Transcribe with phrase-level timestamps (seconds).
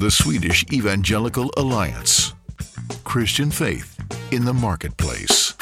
[0.00, 2.34] the Swedish Evangelical Alliance.
[3.04, 5.54] Christian faith in the marketplace.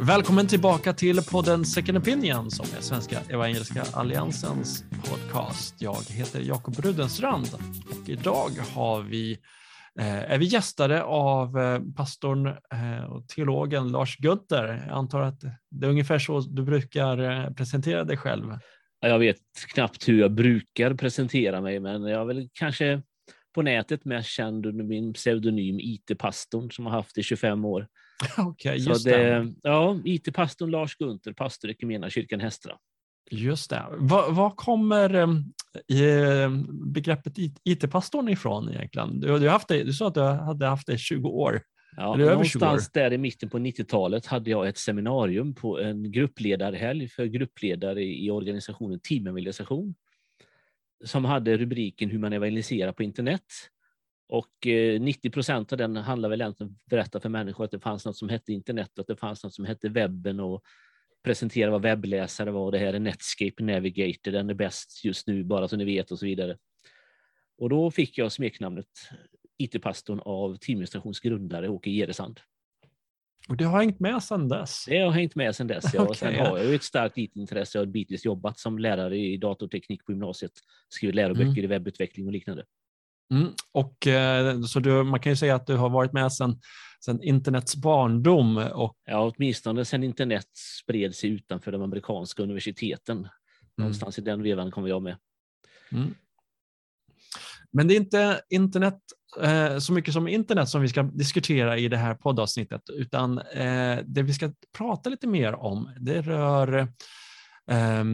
[0.00, 5.74] Välkommen tillbaka till podden Second Opinion som är Svenska Evangeliska Alliansens podcast.
[5.78, 7.48] Jag heter Jakob Rudenstrand
[7.90, 9.38] och idag har vi,
[9.98, 14.84] eh, är vi gästade av eh, pastorn eh, och teologen Lars Gunther.
[14.88, 15.40] Jag antar att
[15.70, 18.58] det är ungefär så du brukar presentera dig själv.
[19.00, 19.40] Jag vet
[19.74, 23.02] knappt hur jag brukar presentera mig, men jag är väl kanske
[23.54, 27.88] på nätet mest känd under min pseudonym IT-pastorn som har haft i 25 år.
[28.38, 29.54] Okej, Så just det, det.
[29.62, 32.72] Ja, IT-pastorn Lars Gunther, pastor i kyrkan Hästra.
[33.30, 33.86] Just det.
[33.90, 36.50] Vad vad kommer eh,
[36.92, 39.20] begreppet IT- IT-pastorn ifrån egentligen?
[39.20, 41.62] Du, du, haft det, du sa att du hade haft det i 20 år.
[41.96, 42.66] Ja, Eller över 20 år.
[42.66, 48.04] någonstans där i mitten på 90-talet hade jag ett seminarium på en gruppledarhelg för gruppledare
[48.04, 49.94] i organisationen Teamevangelisation
[51.04, 53.42] som hade rubriken Hur man evangeliserar på internet.
[54.28, 57.70] Och eh, 90 procent av den handlar väl egentligen om att berätta för människor att
[57.70, 60.62] det fanns något som hette internet och att det fanns något som hette webben och
[61.24, 62.72] presentera vad webbläsare var.
[62.72, 66.18] Det här är Netscape Navigator, den är bäst just nu bara så ni vet och
[66.18, 66.56] så vidare.
[67.58, 68.88] Och då fick jag smeknamnet
[69.58, 72.40] IT-pastorn av Teaminstations grundare Åke Geresand.
[73.48, 74.84] Och det har hängt med sedan dess.
[74.88, 75.94] Det har hängt med sedan dess.
[75.94, 76.02] Ja.
[76.08, 77.78] Och sen har jag ju ett starkt IT-intresse.
[77.78, 80.52] Jag har bitvis jobbat som lärare i datorteknik på gymnasiet,
[80.88, 81.64] skrivit läroböcker Mm.
[81.64, 82.64] i webbutveckling och liknande.
[83.30, 83.48] Mm.
[83.72, 86.60] Och, eh, så du, man kan ju säga att du har varit med sedan,
[87.04, 88.56] sedan internets barndom.
[88.56, 90.48] Och, Ja, åtminstone sedan internet
[90.82, 93.28] spred sig utanför de amerikanska universiteten.
[93.76, 95.16] Någonstans i den vevan kommer jag med.
[95.92, 96.14] mm.
[97.72, 98.98] Men det är inte internet,
[99.42, 103.98] eh, så mycket som internet som vi ska diskutera i det här poddavsnittet, utan eh,
[104.04, 106.78] det vi ska prata lite mer om, det rör
[107.70, 108.04] eh,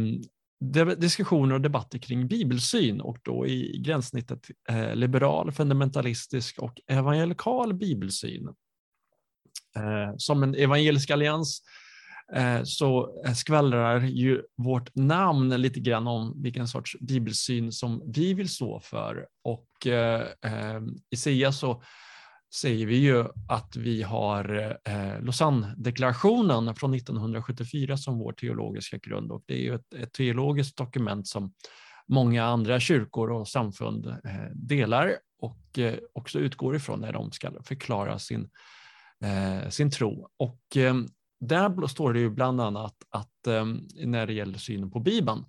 [0.96, 8.48] diskussioner och debatter kring bibelsyn och då i gränssnittet eh, liberal, fundamentalistisk och evangelikal bibelsyn.
[9.76, 11.81] Eh, som en evangelisk allians eh,
[12.32, 18.34] Eh, så eh, skvallrar ju vårt namn lite grann om vilken sorts bibelsyn som vi
[18.34, 19.26] vill stå för.
[19.44, 20.26] Och eh,
[21.10, 21.82] i SIA så
[22.54, 24.78] säger vi ju att vi har
[25.22, 31.26] Lausanne-deklarationen från 1974 som vår teologiska grund och det är ju ett, ett teologiskt dokument
[31.26, 31.52] som
[32.08, 34.16] många andra kyrkor och samfund
[34.54, 35.78] delar och
[36.12, 38.50] också utgår ifrån när de ska förklara sin,
[39.68, 40.28] sin tro.
[40.36, 40.76] Och
[41.42, 45.44] där står det ju bland annat att ehm, när det gäller synen på Bibeln,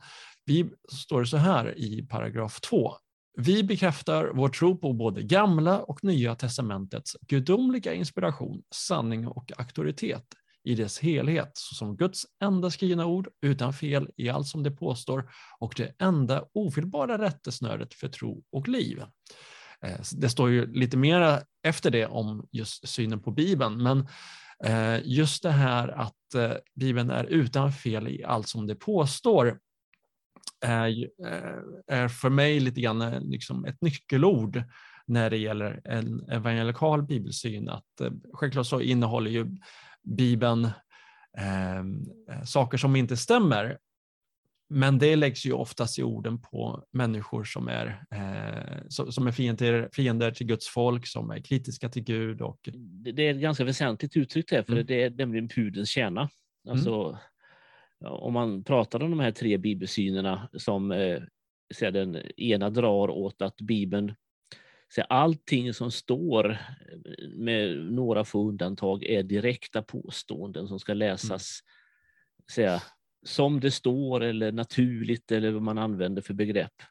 [0.46, 2.94] vi står det så här i paragraf 2.
[3.38, 10.26] Vi bekräftar vår tro på både gamla och nya testamentets gudomliga inspiration, sanning och auktoritet
[10.64, 15.30] i dess helhet, såsom Guds enda skrivna ord utan fel i allt som det påstår
[15.60, 19.04] och det enda ofelbara rättesnöret för tro och liv.
[19.82, 24.08] Eh, det står ju lite mera efter det om just synen på Bibeln, men
[24.64, 29.60] Eh, just det här att eh, Bibeln är utan fel i allt som det påstår
[30.66, 30.88] är,
[31.26, 34.64] eh, är för mig lite grann liksom ett nyckelord
[35.06, 37.70] när det gäller en evangelikal bibelsyn.
[37.70, 38.02] Att,
[38.34, 39.58] självklart så innehåller ju
[40.04, 40.66] Bibeln
[41.38, 41.84] eh,
[42.46, 43.78] saker som inte stämmer,
[44.74, 49.32] men det läggs ju oftast i orden på människor som är, eh, som, som är
[49.32, 52.42] fiender, fiender till Guds folk, som är kritiska till Gud.
[52.42, 54.86] Och, Det det är ett ganska väsentligt uttryck där, för Mm.
[54.86, 56.30] det är nämligen pudelns kärna.
[56.70, 57.20] Alltså,
[58.00, 61.22] ja, om man pratar om de här tre bibelsynerna som eh,
[61.74, 64.16] så den ena drar åt att Bibeln,
[64.96, 66.58] så allting som står eh,
[67.36, 71.60] med några få undantag är direkta påståenden som ska läsas
[72.48, 72.84] så att,
[73.24, 76.82] som det står eller naturligt eller vad man använder för begrepp.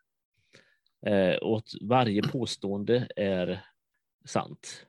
[1.06, 3.64] Eh, och att varje påstående är
[4.24, 4.86] sant.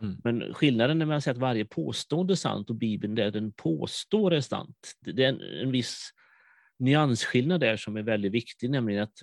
[0.00, 0.20] Mm.
[0.24, 4.34] Men skillnaden när man säger att varje påstående är sant och Bibeln det den påstår
[4.34, 6.10] är sant, det det är en, en viss
[6.78, 9.22] nyansskillnad där som är väldigt viktig, nämligen att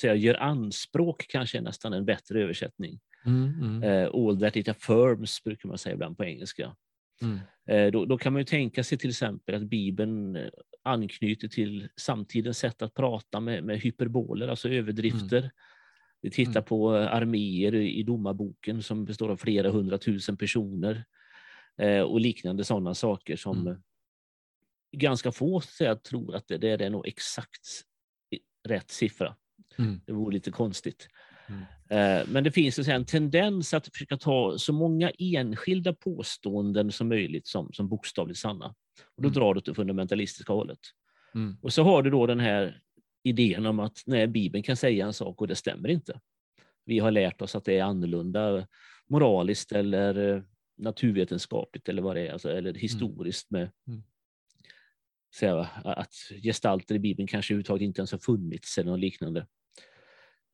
[0.00, 3.00] säga, gör anspråk kanske är nästan en bättre översättning.
[3.26, 6.76] Mm, mm, Eh, all that it affirms brukar man säga ibland på engelska.
[7.22, 10.48] Mm, Eh, då, då kan man ju tänka sig till exempel att Bibeln eh,
[10.82, 15.50] anknyter till samtidens sätt att prata med, med hyperboler, alltså överdrifter.
[16.20, 16.64] Vi tittar Mm.
[16.64, 21.04] på eh, arméer i domarboken som består av flera hundratusen personer
[22.06, 23.82] och liknande sådana saker som Mm.
[24.92, 27.82] ganska få jag tror att det, det är nog exakt
[28.68, 29.36] rätt siffra.
[29.78, 30.00] Mm.
[30.06, 31.08] Det vore lite konstigt.
[31.94, 37.08] Eh, Men det finns så en tendens att försöka ta så många enskilda påståenden som
[37.08, 38.66] möjligt som, som bokstavligt sanna.
[39.16, 39.32] Och då Mm.
[39.32, 40.78] drar du åt det fundamentalistiska hållet.
[41.34, 41.56] Mm.
[41.62, 42.80] Och så har du då den här
[43.22, 46.20] idén om att nej, Bibeln kan säga en sak och det stämmer inte.
[46.84, 48.66] Vi har lärt oss att det är annorlunda
[49.08, 50.42] moraliskt eller eh,
[50.76, 52.80] naturvetenskapligt eller vad det är, alltså, eller mm.
[52.80, 54.02] historiskt med mm.
[55.34, 59.46] Säga, att gestalter i Bibeln kanske överhuvudtaget inte ens har funnits eller något liknande.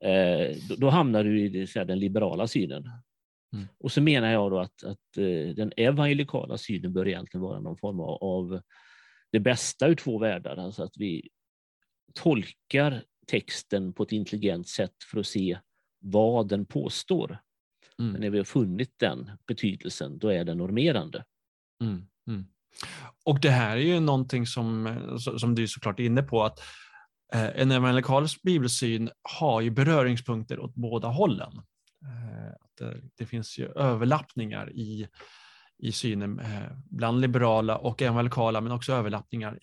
[0.04, 2.90] Eh, då, då, hamnar du i säga, den liberala synen.
[3.52, 3.68] Mm.
[3.78, 7.76] Och så menar jag då att, att eh, den evangelikala synen bör egentligen vara någon
[7.76, 8.60] form av, av
[9.32, 10.56] det bästa ur två världar.
[10.56, 11.28] Alltså att vi
[12.14, 15.58] tolkar texten på ett intelligent sätt för att se
[15.98, 17.38] vad den påstår.
[17.98, 18.12] Mm.
[18.12, 21.24] Men när vi har funnit den betydelsen, då är den normerande.
[21.82, 22.06] Mm.
[22.28, 22.46] Mm.
[23.24, 24.98] Och det här är ju någonting som,
[25.38, 26.64] som du är såklart är inne på, att eh,
[27.32, 29.10] Eh, en evangelikalisk bibelsyn
[29.40, 31.62] har ju beröringspunkter åt båda hållen.
[32.04, 32.88] Eh,
[33.18, 35.08] det, finns ju överlappningar i,
[35.78, 39.58] i synen eh, bland liberala och evangelikala, men också överlappningar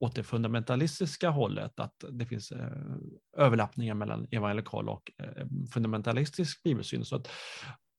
[0.00, 2.52] åt det fundamentalistiska hållet, att det finns
[3.36, 5.10] överlappningar mellan evangelikal och
[5.72, 7.04] fundamentalistisk bibelsyn.
[7.04, 7.28] Så att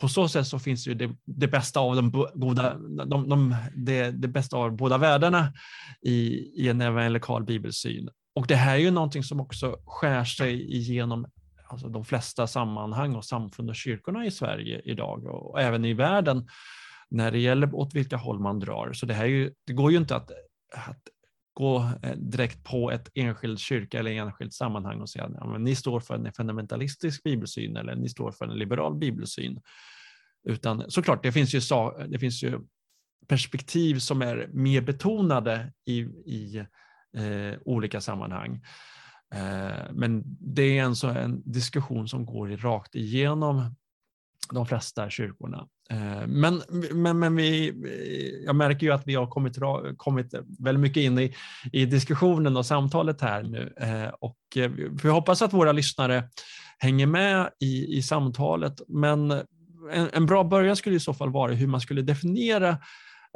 [0.01, 4.11] på så sätt så finns ju det, det bästa av de goda, de, de, det,
[4.11, 5.53] det bästa av båda världarna
[6.01, 6.17] i,
[6.63, 8.09] i en evangelikal bibelsyn.
[8.39, 11.27] Och det här är ju någonting som också skär sig igenom
[11.67, 16.47] alltså de flesta sammanhang och samfund och kyrkorna i Sverige idag och även i världen
[17.09, 18.93] när det gäller åt vilka håll man drar.
[18.93, 20.31] Så det, här ju, det går ju inte att,
[20.73, 21.01] att
[21.53, 25.75] gå eh, direkt på ett enskild kyrka eller enskilt sammanhang och säga att ja, ni
[25.75, 29.61] står för en fundamentalistisk bibelsyn eller ni står för en liberal bibelsyn.
[30.47, 31.61] Utan såklart, det finns ju,
[32.07, 32.59] det finns ju
[33.27, 36.65] perspektiv som är mer betonade i, i
[37.17, 38.61] eh, olika sammanhang.
[39.35, 43.75] Eh, men det är alltså en diskussion som går rakt igenom
[44.51, 45.67] de flesta kyrkorna.
[45.89, 46.61] Eh, men,
[46.93, 47.73] men, men vi,
[48.45, 49.57] jag märker ju att vi har kommit,
[49.97, 51.35] kommit väldigt mycket in i,
[51.71, 54.71] i diskussionen och samtalet här nu eh, och eh,
[55.03, 56.23] vi hoppas att våra lyssnare
[56.77, 58.81] hänger med i, i samtalet.
[58.87, 59.31] Men
[59.91, 62.77] en, en bra början skulle i så fall vara hur man skulle definiera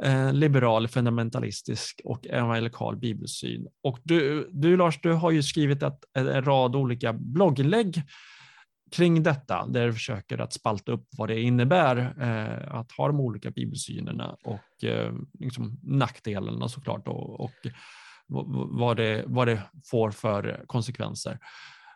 [0.02, 3.68] Eh, liberal, fundamentalistisk och evangelikal bibelsyn.
[3.82, 8.02] Och du, du Lars, du har ju skrivit ett, en rad olika blogginlägg
[8.92, 13.20] kring detta, där du försöker att spalta upp vad det innebär eh, att ha de
[13.20, 17.66] olika bibelsynerna och eh, liksom nackdelarna såklart och, och
[18.70, 21.38] vad, det, vad det får för konsekvenser.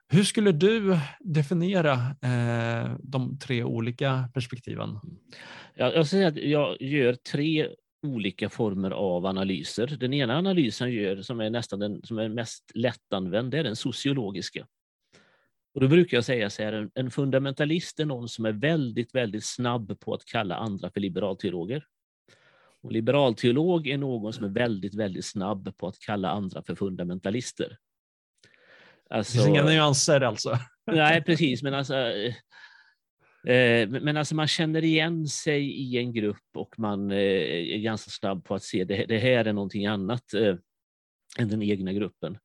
[0.09, 1.93] Hur skulle du definiera
[2.23, 5.01] eh, de tre olika perspektiven?
[5.75, 7.69] Jag, jag säger att jag gör tre
[8.03, 9.87] olika former av analyser.
[9.87, 13.77] Den ena analysen gör, som är nästan den som är mest lättanvänd, det är den
[13.77, 14.67] sociologiska.
[15.75, 19.45] Och då brukar jag säga så här, en fundamentalist är någon som är väldigt, väldigt
[19.45, 21.85] snabb på att kalla andra för liberalteologer.
[22.83, 27.77] Och liberalteolog är någon som är väldigt, väldigt snabb på att kalla andra för fundamentalister.
[29.11, 30.59] Alltså, det finns inga nyanser alltså?
[30.87, 31.63] Nej, precis.
[31.63, 32.35] Men alltså, eh,
[33.47, 37.17] Eh, men alltså man känner igen sig i en grupp och man eh,
[37.75, 40.57] är ganska snabb på att se det, det här är någonting annat eh,
[41.39, 42.39] än den egna gruppen.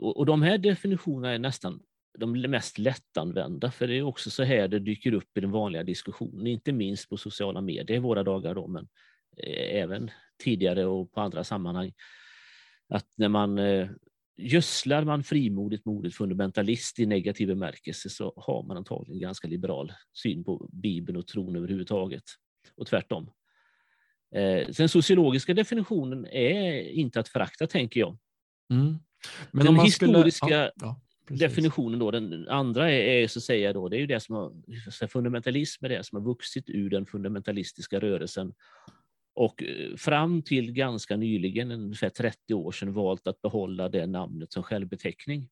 [0.00, 1.82] Och, de här definitionerna är nästan
[2.18, 5.82] de mest lättanvända, för det är också så här det dyker upp i den vanliga
[5.82, 8.88] diskussionen, inte minst på sociala medier i våra dagar, då, men
[9.70, 10.10] även
[10.42, 11.92] tidigare och på andra sammanhang.
[12.88, 13.58] Att när man
[14.36, 19.48] gödslar man frimodigt med ordet fundamentalist i negativ bemärkelse så har man antagligen en ganska
[19.48, 22.24] liberal syn på Bibeln och tron överhuvudtaget,
[22.76, 23.30] och tvärtom.
[24.76, 28.18] Den sociologiska definitionen är inte att förakta, tänker jag.
[28.70, 28.98] Mm.
[29.50, 30.56] Men den historiska skulle...
[30.56, 34.06] ja, ja, definitionen, då, den andra är, är, så att säga då, det är ju
[34.06, 38.54] det som har, fundamentalism är det som har vuxit ur den fundamentalistiska rörelsen
[39.34, 44.52] och eh, fram till ganska nyligen, ungefär 30 år sedan, valt att behålla det namnet
[44.52, 45.48] som självbeteckning.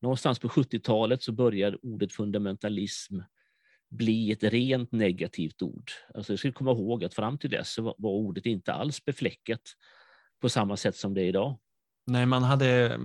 [0.00, 3.18] Någonstans på 70-talet så började ordet fundamentalism
[3.90, 5.90] bli ett rent negativt ord.
[6.14, 9.62] Alltså jag ska komma ihåg att fram till dess så var ordet inte alls befläckat
[10.40, 11.58] på samma sätt som det är idag.
[12.06, 12.98] Nej, man, hade,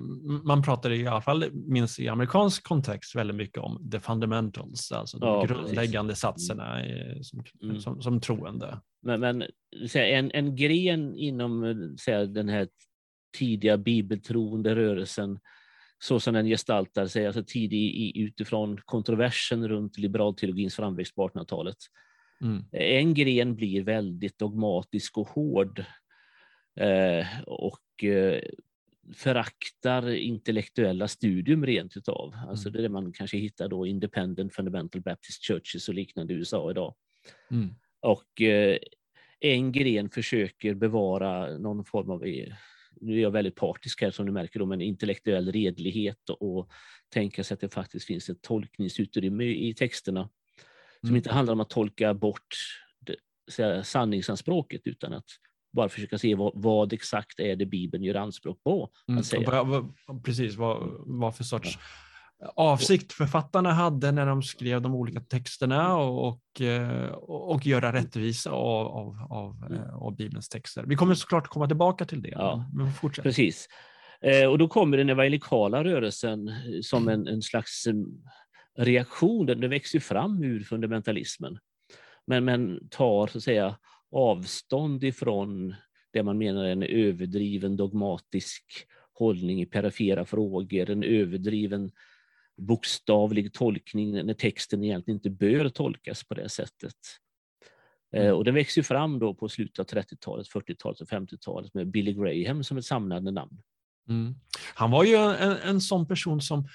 [0.43, 5.17] man pratade i alla fall, minst i amerikansk kontext, väldigt mycket om the fundamentals, alltså
[5.17, 6.21] de ja, grundläggande precis.
[6.21, 6.81] satserna
[7.21, 7.79] som, mm.
[7.79, 8.79] som, som, troende.
[9.01, 9.43] Men, men
[9.95, 12.67] en, en gren inom säga, den här
[13.37, 15.39] tidiga bibeltroende rörelsen,
[15.99, 21.77] så som den gestaltar sig, alltså tidig utifrån kontroversen runt liberalteologins framväxt på 1800-talet.
[22.41, 22.63] Mm.
[22.71, 25.85] En gren blir väldigt dogmatisk och hård
[26.79, 28.41] eh, och eh,
[29.13, 32.35] föraktar intellektuella studium rent utav.
[32.47, 32.73] Alltså mm.
[32.73, 36.71] det är det man kanske hittar då Independent Fundamental Baptist Churches och liknande i USA
[36.71, 36.95] idag.
[37.51, 37.69] Mm.
[38.01, 38.77] Och eh,
[39.39, 42.53] en gren försöker bevara någon form av eh,
[43.01, 46.69] nu är jag väldigt partisk här som du märker, då, men intellektuell redlighet och
[47.13, 50.29] tänka sig att det faktiskt finns ett tolkningsutrymme i texterna
[50.99, 51.17] som mm.
[51.17, 52.55] inte handlar om att tolka bort
[53.51, 55.25] säga, sanningsanspråket utan att
[55.71, 58.89] bara försöka se vad, vad, exakt är det Bibeln gör anspråk på.
[59.07, 59.23] Mm,
[60.23, 61.79] precis, vad, vad för sorts
[62.55, 68.51] avsikt författarna hade när de skrev de olika texterna och, och, eh, och göra rättvisa
[68.51, 69.83] av, av, av, mm.
[69.83, 70.83] eh, av, Bibelns texter.
[70.87, 72.29] Vi kommer såklart komma tillbaka till det.
[72.29, 73.23] Ja, men fortsätt.
[73.23, 73.67] Precis.
[74.21, 76.51] Eh, och då kommer den evangelikala rörelsen
[76.83, 77.87] som en, en slags
[78.77, 79.45] reaktion.
[79.45, 81.59] Den växer fram ur fundamentalismen.
[82.27, 83.75] Men, men tar så att säga
[84.11, 85.75] avstånd ifrån
[86.13, 88.63] det man menar är en överdriven dogmatisk
[89.13, 91.91] hållning i perifera frågor, en överdriven
[92.57, 96.95] bokstavlig tolkning när texten egentligen inte bör tolkas på det sättet.
[98.15, 98.35] Eh, mm.
[98.35, 102.63] Och den växer fram då på slutet av 30-talet, 40-talet och 50-talet med Billy Graham
[102.63, 103.61] som ett samlande namn.
[104.09, 104.35] Mm.
[104.73, 106.67] Han var ju en, en sån person som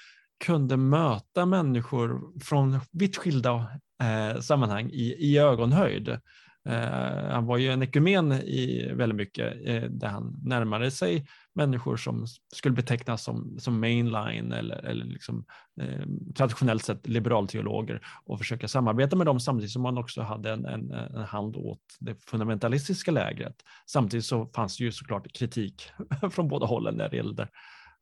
[0.45, 3.67] kunde möta människor från vitt skilda
[4.03, 6.19] eh, sammanhang i, i ögonhöjd.
[6.65, 11.97] Eh, han var ju en ekumen i väldigt mycket eh, där han närmade sig människor
[11.97, 15.45] som skulle betecknas som, som mainline eller, eller liksom,
[15.81, 16.05] eh,
[16.35, 20.91] traditionellt sett liberalteologer och försöka samarbeta med dem samtidigt som man också hade en, en,
[20.91, 23.55] en hand åt det fundamentalistiska lägret.
[23.85, 25.83] Samtidigt så fanns det ju såklart kritik
[26.31, 27.47] från båda hållen när det gällde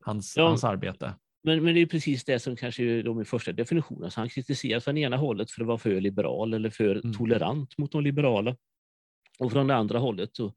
[0.00, 0.48] hans, ja.
[0.48, 1.14] hans arbete.
[1.46, 4.10] Men, men det är precis det som kanske är de första definitionerna.
[4.10, 7.12] Så han kritiseras från ena hållet för att vara för liberal eller för mm.
[7.12, 8.56] tolerant mot de liberala.
[9.38, 10.54] Och från det andra hållet så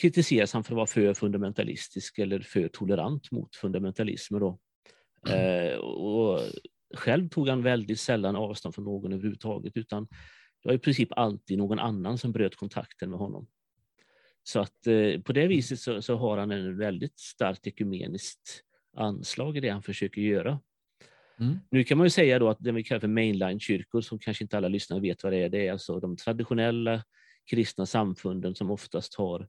[0.00, 4.38] kritiseras han för att vara för fundamentalistisk eller för tolerant mot fundamentalism.
[4.38, 4.58] Då.
[5.28, 5.72] Mm.
[5.72, 6.40] Eh, och
[6.94, 10.06] själv tog han väldigt sällan avstånd från någon överhuvudtaget, utan
[10.62, 13.46] det var i princip alltid någon annan som bröt kontakten med honom.
[14.42, 18.64] Så att eh, på det viset så, så, har han en väldigt starkt ekumeniskt
[18.96, 20.60] anslag i det han försöker göra.
[21.40, 21.58] Mm.
[21.70, 24.56] Nu kan man ju säga då att det vi kallar för mainline-kyrkor, som kanske inte
[24.56, 27.02] alla lyssnare vet vad det är, det är alltså de traditionella
[27.50, 29.48] kristna samfunden som oftast har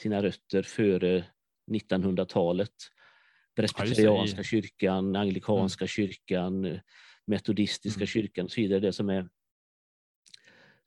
[0.00, 1.24] sina rötter före
[1.70, 2.72] 1900-talet.
[3.56, 5.88] Presbyterianska ja, kyrkan, anglikanska mm.
[5.88, 6.80] kyrkan,
[7.26, 8.06] metodistiska mm.
[8.06, 8.80] kyrkan och så vidare.
[8.80, 9.28] Det som är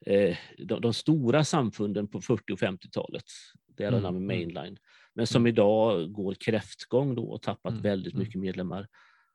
[0.06, 3.26] eh, de, de, stora samfunden på 40 och 50-talet.
[3.68, 4.02] Det är mm.
[4.02, 4.28] med mm.
[4.28, 4.78] mainline.
[5.16, 5.50] Men som mm.
[5.50, 7.84] idag går kräftgång då och tappat mm.
[7.84, 8.24] väldigt mm.
[8.24, 8.88] mycket medlemmar.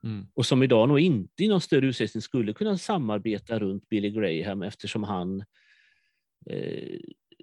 [0.05, 0.27] Mm.
[0.35, 4.63] Och som idag nog inte i någon större utsträckning skulle kunna samarbeta runt Billy Graham
[4.63, 5.45] eftersom han
[6.51, 7.01] eh,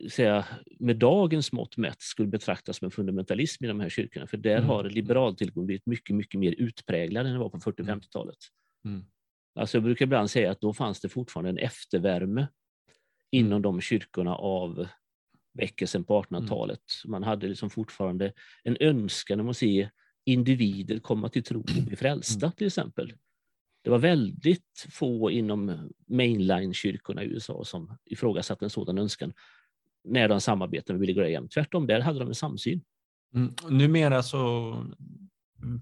[0.10, 0.46] säga,
[0.80, 4.28] med dagens mått mätt skulle betraktas som en fundamentalism i de här kyrkorna.
[4.28, 4.70] För där mm.
[4.70, 8.38] har liberaltillgång blivit mycket, mycket mer utpräglad än det var på 40 50-talet.
[8.86, 9.06] Mm.
[9.56, 12.48] Alltså jag brukar ibland säga att då fanns det fortfarande en eftervärme
[13.32, 13.62] inom mm.
[13.62, 14.88] de kyrkorna av
[15.54, 16.80] väckelsen på 1800-talet.
[17.06, 17.12] Mm.
[17.12, 19.90] Man hade liksom fortfarande en önskan om att se
[20.26, 22.56] individer komma till tro och bli frälsta mm.
[22.56, 23.14] till exempel.
[23.84, 29.34] Det var väldigt få inom mainline-kyrkorna i USA som ifrågasatte en sådan önskan
[30.04, 31.50] när de samarbetade med Billy Graham.
[31.50, 32.82] Tvärtom, där hade de en samsyn.
[33.36, 33.54] Mm.
[33.70, 34.74] Numera så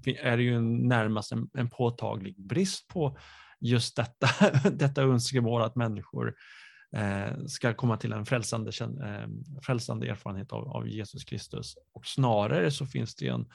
[0.05, 3.17] är det ju närmast en, en påtaglig brist på
[3.59, 4.27] just detta,
[4.69, 6.35] detta önskemål att människor
[6.96, 9.27] Eh, ska komma till en frälsande, eh,
[9.62, 11.75] frälsande erfarenhet av, av, Jesus Kristus.
[11.93, 13.46] Och snarare så finns det en,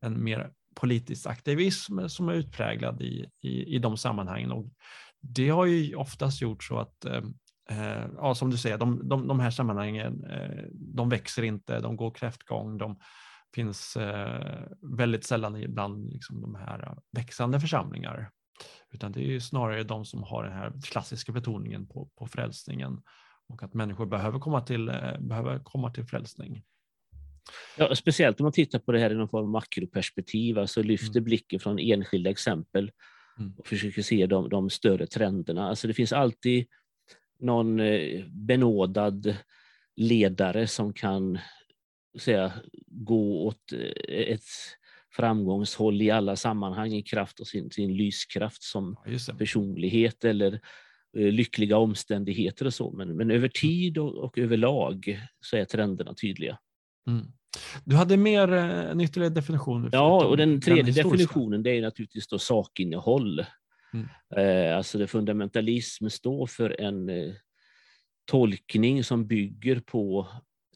[0.00, 4.52] en mer politisk aktivism som är utpräglad i, i, i de sammanhangen.
[4.52, 4.66] Och
[5.20, 7.22] det har ju oftast gjort så att eh,
[7.70, 11.96] eh ja, som du säger, de, de, de här sammanhangen, eh, de växer inte, de
[11.96, 12.98] går kräftgång, de
[13.54, 14.62] finns eh,
[14.96, 18.30] väldigt sällan bland liksom, de här växande församlingar.
[18.90, 23.02] Utan det är snarare de som har den här klassiska betoningen på, på frälsningen
[23.48, 26.62] och att människor behöver komma till, eh, behöver komma till frälsning.
[27.76, 31.18] Ja, speciellt om man tittar på det här i någon form av makroperspektiv, alltså lyfter
[31.18, 31.24] mm.
[31.24, 32.90] blicken från enskilda exempel
[33.38, 33.54] mm.
[33.58, 35.68] och försöker se de, de större trenderna.
[35.68, 36.66] Alltså det finns alltid
[37.38, 39.36] någon eh, benådad
[39.96, 41.38] ledare som kan
[42.18, 42.52] säga,
[42.86, 44.44] gå åt eh, ett
[45.12, 48.96] framgångshåll i alla sammanhang i kraft av sin, sin lyskraft som
[49.38, 50.60] personlighet eller
[51.18, 52.92] eh, lyckliga omständigheter och så.
[52.92, 56.58] Men, men över tid och, och överlag så är trenderna tydliga.
[57.08, 57.26] Mm.
[57.84, 59.90] Du hade mer en ytterligare definition?
[59.92, 63.44] Ja, och den tredje den definitionen det är naturligtvis då sakinnehåll.
[63.94, 64.08] Mm.
[64.36, 67.32] Eh, alltså det fundamentalism står för en eh,
[68.24, 70.28] tolkning som bygger på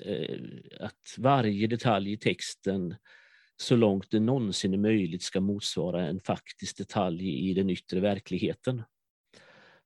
[0.04, 0.38] eh,
[0.80, 2.94] att varje detalj i texten
[3.56, 8.82] så långt det någonsin är möjligt ska motsvara en faktisk detalj i den yttre verkligheten.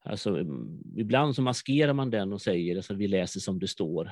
[0.05, 3.69] Alltså, mm, ibland så maskerar man den och säger att alltså, vi läser som det
[3.69, 4.11] står.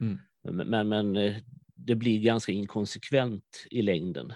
[0.00, 0.18] Mm.
[0.42, 1.34] Men, men
[1.74, 4.32] det blir ganska inkonsekvent i längden.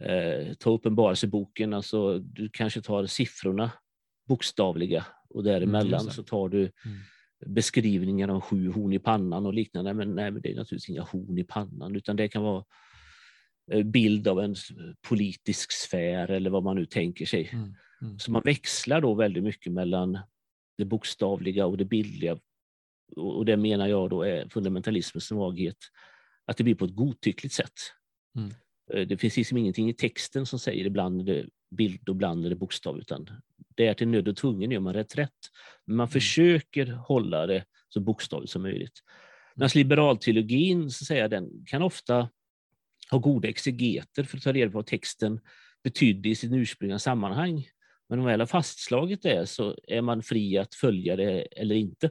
[0.00, 3.70] Eh, ta Uppenbarelseboken, alltså du kanske tar siffrorna
[4.28, 6.98] bokstavliga och däremellan mm, så tar du mm.
[7.46, 9.94] beskrivningar av sju horn i pannan och liknande.
[9.94, 12.64] Men, nej, men det är naturligtvis inga horn i pannan utan det kan vara eh,
[13.84, 14.54] bild av en
[15.08, 17.50] politisk sfär eller vad man nu tänker sig.
[17.52, 18.18] Mm, mm.
[18.18, 20.18] Så man växlar då väldigt mycket mellan
[20.78, 22.38] det bokstavliga och det bildliga.
[23.16, 25.76] Och det menar jag då är fundamentalismens svaghet,
[26.46, 27.80] att det blir på ett godtyckligt sätt.
[28.36, 28.50] Mm.
[28.92, 32.46] Eh, det finns liksom ingenting i texten som säger ibland är det bild och ibland
[32.46, 33.30] är det bokstav, utan
[33.76, 35.38] det är till nöd och tvungen gör man reträtt.
[35.84, 36.12] Men man mm.
[36.12, 39.02] försöker hålla det så bokstavligt som möjligt.
[39.54, 42.28] Medan liberalteologin, så säga, den kan ofta
[43.10, 45.40] ha goda exegeter för att ta reda på vad texten
[45.84, 47.68] betydde i sitt ursprungliga sammanhang.
[48.08, 51.74] Men om man väl har fastslagit det så är man fri att följa det eller
[51.74, 52.10] inte.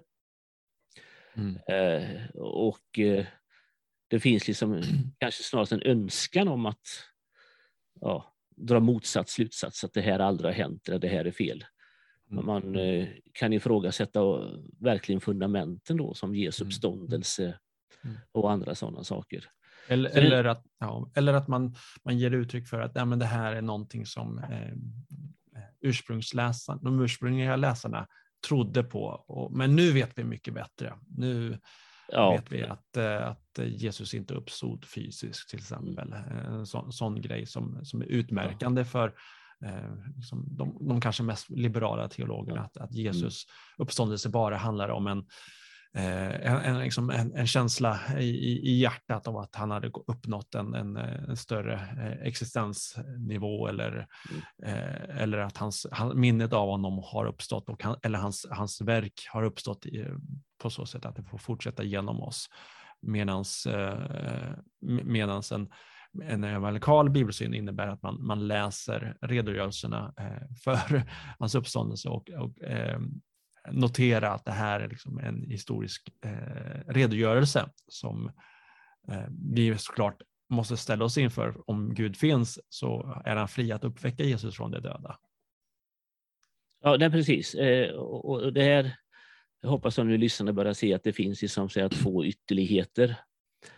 [1.33, 1.55] Mm.
[1.67, 3.25] Eh, och eh,
[4.07, 4.81] det finns liksom
[5.19, 6.87] kanske snarast en önskan om att
[8.01, 11.65] ja, dra motsatt slutsats, att det här aldrig har hänt eller det här är fel.
[12.31, 12.45] Mm.
[12.45, 14.21] Man eh, kan ifrågasätta
[14.79, 16.67] verkligen fundamenten då som Jesu mm.
[16.67, 17.59] uppståndelse
[18.03, 18.17] mm.
[18.31, 19.49] och andra sådana saker.
[19.89, 23.25] Eller, eller, att, ja, eller att man, man ger uttryck för att ja, men det
[23.25, 24.73] här är någonting som eh,
[25.81, 28.07] ursprungsläsarna, de ursprungliga läsarna
[28.47, 29.03] trodde på.
[29.27, 30.93] Och, men nu vet vi mycket bättre.
[31.17, 31.59] Nu
[32.11, 32.31] ja.
[32.31, 36.13] vet vi att, eh, att Jesus inte uppstod fysiskt till exempel.
[36.45, 38.85] En sån, sån grej som, som är utmärkande ja.
[38.85, 39.13] för
[39.65, 43.45] eh, liksom de, de kanske mest liberala teologerna, att, att Jesus
[43.77, 45.25] uppståndelse bara handlar om en Eh,
[45.93, 50.73] en, en, liksom en, en, känsla i, i hjärtat av att han hade uppnått en,
[50.73, 54.75] en, en större eh, existensnivå eller, mm.
[54.75, 58.81] eh, eller att hans, han, minnet av honom har uppstått och han, eller hans, hans
[58.81, 60.05] verk har uppstått i,
[60.61, 62.49] på så sätt att det får fortsätta genom oss.
[63.01, 64.53] Medans, eh,
[65.03, 65.69] medans en,
[66.23, 71.03] en evangelikal bibelsyn innebär att man, man läser redogörelserna eh, för
[71.39, 72.99] hans uppståndelse och, och eh,
[73.71, 78.31] notera att det här är liksom en historisk eh, redogörelse som
[79.11, 81.69] eh, vi såklart måste ställa oss inför.
[81.69, 85.19] Om Gud finns så är han fri att uppväcka Jesus från de döda.
[86.81, 87.55] Ja, det är precis.
[87.55, 88.95] Eh, och det här,
[89.61, 93.15] jag hoppas att nu lyssnarna börjar se att det finns liksom, säga, två ytterligheter.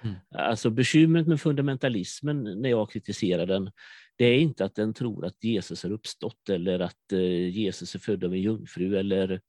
[0.02, 0.16] Mm.
[0.36, 3.72] Alltså bekymret med fundamentalismen när jag kritiserar den,
[4.16, 8.00] det är inte att den tror att Jesus har uppstått eller att eh, Jesus är
[8.00, 9.42] född av en jungfru eller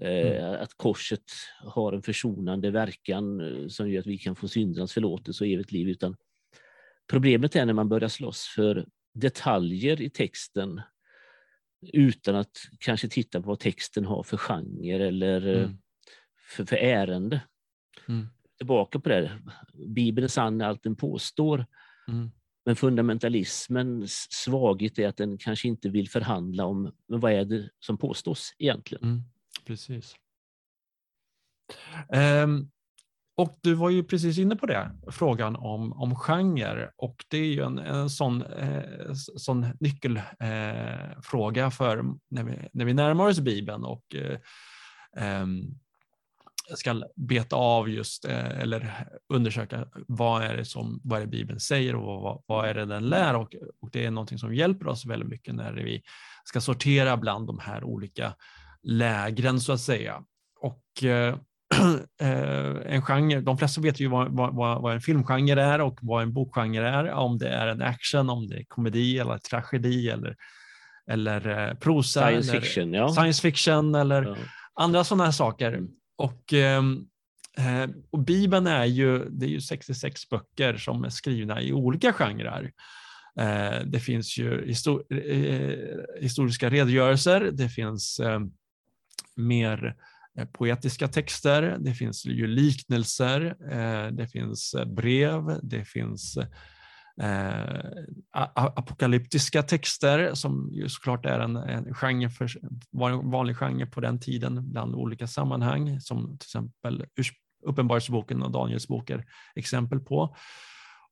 [0.00, 0.62] mm.
[0.62, 1.24] att korset
[1.64, 5.72] har en försonande verkan eh, som gör att vi kan få syndernas förlåtelse och evigt
[5.72, 5.88] liv.
[5.88, 6.16] Utan
[7.10, 10.80] problemet är när man börjar slåss för detaljer i texten
[11.92, 15.78] utan att kanske titta på vad texten har för genre eller mm.
[16.56, 17.40] för, för ärende.
[18.08, 18.26] Mm.
[18.58, 19.30] Tillbaka på det,
[19.86, 21.66] Bibeln är sann allt den påstår.
[22.08, 22.30] Mm.
[22.64, 27.68] Men fundamentalismens svaghet är att den kanske inte vill förhandla om men vad är det
[27.80, 29.22] som påstås egentligen.
[29.64, 30.16] Precis.
[32.44, 32.70] Um,
[33.40, 36.90] och du var ju precis inne på det, frågan om, om genre.
[36.96, 42.84] Och det är ju en, en sån, eh, sån nyckelfråga eh, för när vi, när
[42.84, 44.38] vi närmar oss Bibeln och eh,
[45.16, 45.78] ehm,
[46.74, 51.60] ska beta av just eh, eller undersöka vad är det som vad är det Bibeln
[51.60, 54.88] säger och vad, vad är det den lär och, och det är någonting som hjälper
[54.88, 56.02] oss väldigt mycket när vi
[56.44, 58.34] ska sortera bland de här olika
[58.82, 60.22] lägren så att säga.
[60.60, 61.36] Och eh,
[62.20, 66.22] eh en genre, de flesta vet ju vad, vad, vad, en filmgenre är och vad
[66.22, 70.36] en bokgenre är, om det är en action, om det är komedi eller tragedi eller,
[71.10, 72.20] eller eh, prosa.
[72.20, 73.08] Science eller, fiction, ja.
[73.08, 74.36] Science fiction eller ja.
[74.74, 75.72] andra sådana här saker.
[75.72, 75.88] Mm.
[76.18, 77.06] Och, ehm,
[77.58, 82.12] eh, och Bibeln är ju, det är ju 66 böcker som är skrivna i olika
[82.12, 82.72] genrer.
[83.38, 85.76] Eh, det finns ju histor eh,
[86.20, 88.50] historiska redogörelser, det finns ehm,
[89.40, 89.96] mer
[90.38, 96.38] eh, poetiska texter, det finns ju liknelser, eh, det finns eh, brev, det finns
[98.54, 102.50] apokalyptiska texter som ju såklart är en, en genre för,
[102.90, 107.06] var en vanlig genre på den tiden bland olika sammanhang som till exempel
[107.62, 109.24] Uppenbarelseboken och Daniels bok är
[109.54, 110.36] exempel på.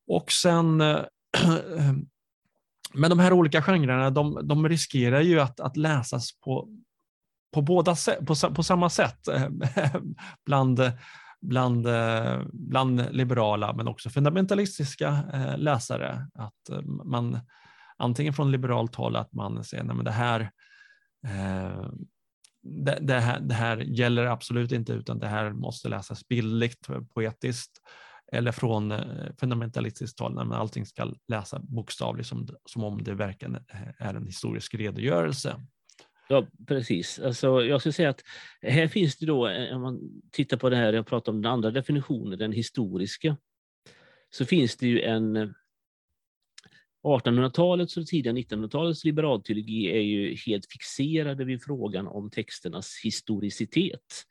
[0.07, 0.79] Och sen
[2.95, 6.69] men de här olika genrerna de, de riskerar ju att, att läsas på,
[7.55, 9.47] på, båda, på, på samma sätt eh,
[10.47, 10.81] bland
[11.41, 16.27] bland, eh, bland liberala men också fundamentalistiska eh, läsare.
[16.35, 17.41] Att man
[17.97, 20.51] antingen från liberalt håll att man säger att det här
[22.63, 27.71] det, det, här, det här gäller absolut inte utan det här måste läsas bildligt, poetiskt.
[28.33, 28.95] eller från
[29.41, 33.59] fundamentalistiskt håll, när allting ska läsas bokstavligt som, som om det verkligen
[33.99, 35.61] är en historisk redogörelse.
[36.29, 37.19] Ja, precis.
[37.19, 38.25] Alltså, jag skulle säga att
[38.63, 41.53] här finns det då, eh, om man tittar på det här, jag pratar om den
[41.53, 43.37] andra definitionen, den historiska,
[44.31, 45.55] så finns det ju en
[47.03, 54.25] 1800-talets och tidiga 1900-talets liberalteologi är ju helt fixerade vid frågan om texternas historicitet.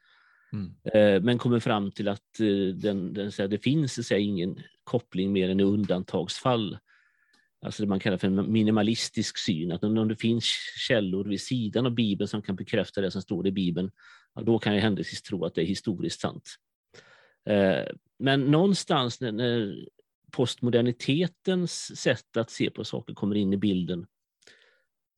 [0.54, 0.76] Mm.
[0.84, 5.50] Eh, men kommer fram till att eh, den, den, det finns så ingen koppling mer
[5.50, 6.78] än i undantagsfall.
[7.62, 10.44] Alltså det man kallar för en minimalistisk syn, att om det finns
[10.88, 13.92] källor vid sidan av Bibeln som kan bekräfta det som står i Bibeln,
[14.42, 16.56] då kan jag händelsevis tro att det är historiskt sant.
[17.50, 17.86] Eh,
[18.20, 19.76] men någonstans när
[20.32, 24.08] postmodernitetens sätt att se på saker kommer in i bilden,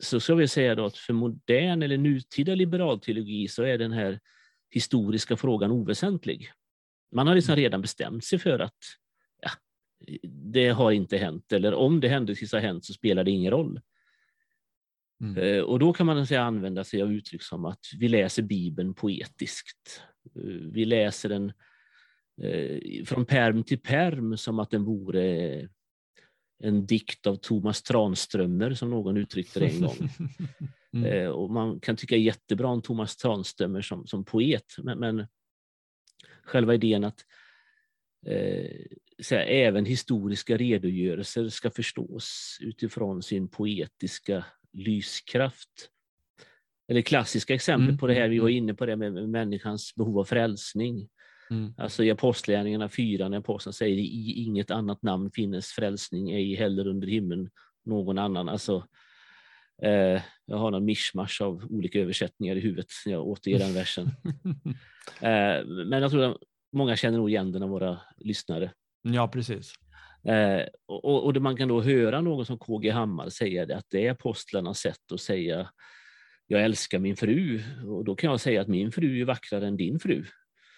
[0.03, 4.19] så ska vi säga då att för modern eller nutida liberalteologi så är den här
[4.69, 6.51] historiska frågan oväsentlig.
[7.11, 8.77] Man har liksom redan bestämt sig för att
[10.23, 13.81] det har inte hänt, eller om det händelsevis har hänt så spelar det ingen roll.
[15.21, 15.37] Mm.
[15.37, 18.93] Eh, och då kan man säga, använda sig av uttryck som att vi läser Bibeln
[18.93, 20.01] poetiskt.
[20.35, 21.51] Eh, vi läser den
[22.41, 25.69] eh, från perm till perm som att den vore
[26.63, 30.09] en dikt av Thomas Tranströmer, som någon uttryckte det en gång.
[31.05, 31.31] mm.
[31.31, 35.27] och man kan tycka jättebra om Thomas Tranströmer som, som poet, men, men
[36.43, 37.25] själva idén att
[38.25, 38.85] eh,
[39.21, 45.89] säga, även historiska redogörelser ska förstås utifrån sin poetiska lyskraft.
[46.87, 47.97] Eller klassiska exempel mm.
[47.97, 48.57] på det här, vi var mm.
[48.57, 51.09] inne på det med människans behov av frälsning.
[51.49, 51.73] Mm.
[51.77, 56.87] Alltså i Apostlagärningarna 4 när aposteln säger i inget annat namn finnes frälsning, ej heller
[56.87, 57.49] under himlen
[57.85, 58.49] någon annan.
[58.49, 58.87] Alltså,
[59.81, 64.05] eh, jag har någon mischmasch av olika översättningar i huvudet när jag återger den versen.
[65.21, 66.37] eh, men jag tror att
[66.73, 68.71] många känner nog igen den av våra lyssnare.
[69.01, 69.73] Ja, precis.
[70.27, 74.07] Eh, och, och man kan då höra någon som KG Hammar säga det, att det
[74.07, 75.69] är apostlarnas sätt att säga
[76.51, 77.63] jag älskar min fru.
[77.85, 80.25] Och då kan jag säga att min fru är vackrare än din fru.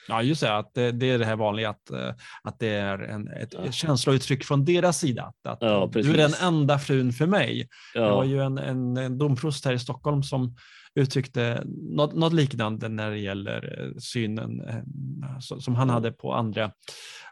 [0.07, 0.57] Ja, just det.
[0.57, 3.71] Att det, det är det här vanliga att, eh, att det är en, ett ja.
[3.71, 5.33] känslouttryck från deras sida.
[5.43, 7.67] Att, ja, du är den enda frun för mig.
[7.93, 8.01] Ja.
[8.01, 10.55] Det var ju en, en, en domprost här i Stockholm som
[10.95, 16.71] uttryckte något, något liknande när det gäller eh, synen eh, som han hade på andra,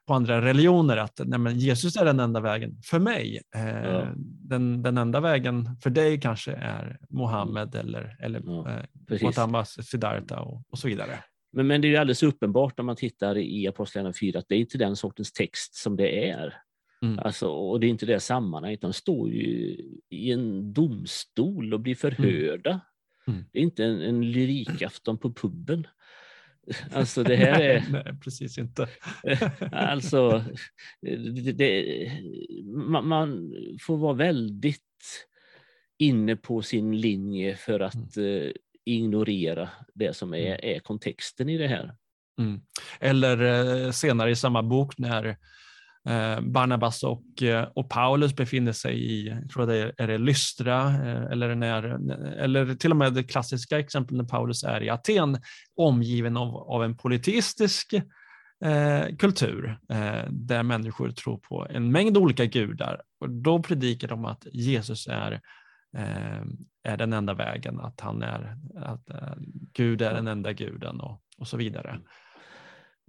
[0.08, 0.98] på andra religioner.
[0.98, 3.42] Att nej, men Jesus är den enda vägen för mig.
[3.54, 4.08] Ja.
[4.24, 10.64] Den, den enda vägen för dig kanske är Mohammed eller, eller ja, Gautama Siddhartha och,
[10.70, 11.20] och så vidare.
[11.54, 14.56] Men, men det är ju alldeles uppenbart om man tittar i Apostlagärningarna 4 att det
[14.56, 16.54] är inte den sortens text som det är.
[17.02, 17.20] Mm.
[17.20, 19.78] Alltså, och det är inte det sammanhanget, de står ju
[20.10, 22.70] i en domstol och blir förhörda.
[22.70, 22.82] Mm.
[23.28, 23.46] Mm.
[23.52, 25.88] Det är inte en, en lyrikafton på puben.
[26.94, 27.86] Alltså det här är...
[27.90, 28.88] Nej, precis inte.
[29.72, 30.44] alltså,
[31.02, 32.12] det, det,
[32.66, 35.28] man, man, får vara väldigt
[35.98, 38.44] inne på sin linje för att mm.
[38.44, 38.52] Eh,
[38.86, 40.60] ignorera det som är, mm.
[40.76, 41.96] är kontexten i det här.
[42.40, 42.62] Mm.
[43.00, 43.42] Eller
[43.86, 45.38] eh, senare i samma bok när
[46.10, 50.18] Eh, Barnabas och, eh, och Paulus befinner sig i, jag tror det är, är det
[50.18, 51.84] Lystra, eh, eller, när,
[52.40, 55.38] eller till och med det klassiska exemplet när Paulus är i Aten
[55.76, 57.94] omgiven av, av en politistisk
[58.66, 63.02] eh, kultur eh, där människor tror på en mängd olika gudar.
[63.20, 65.42] Och då predikar de att Jesus är
[65.98, 66.42] Eh,
[66.84, 69.34] är den enda vägen, att han är, att eh,
[69.74, 72.00] Gud är den enda guden och, och så vidare.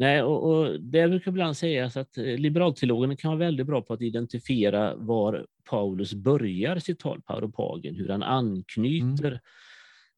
[0.00, 3.92] Nej, och, och det brukar ibland sägas att eh, liberalteologerna kan vara väldigt bra på
[3.92, 9.40] att identifiera var Paulus börjar sitt tal, Pauropagen, hur han anknyter mm.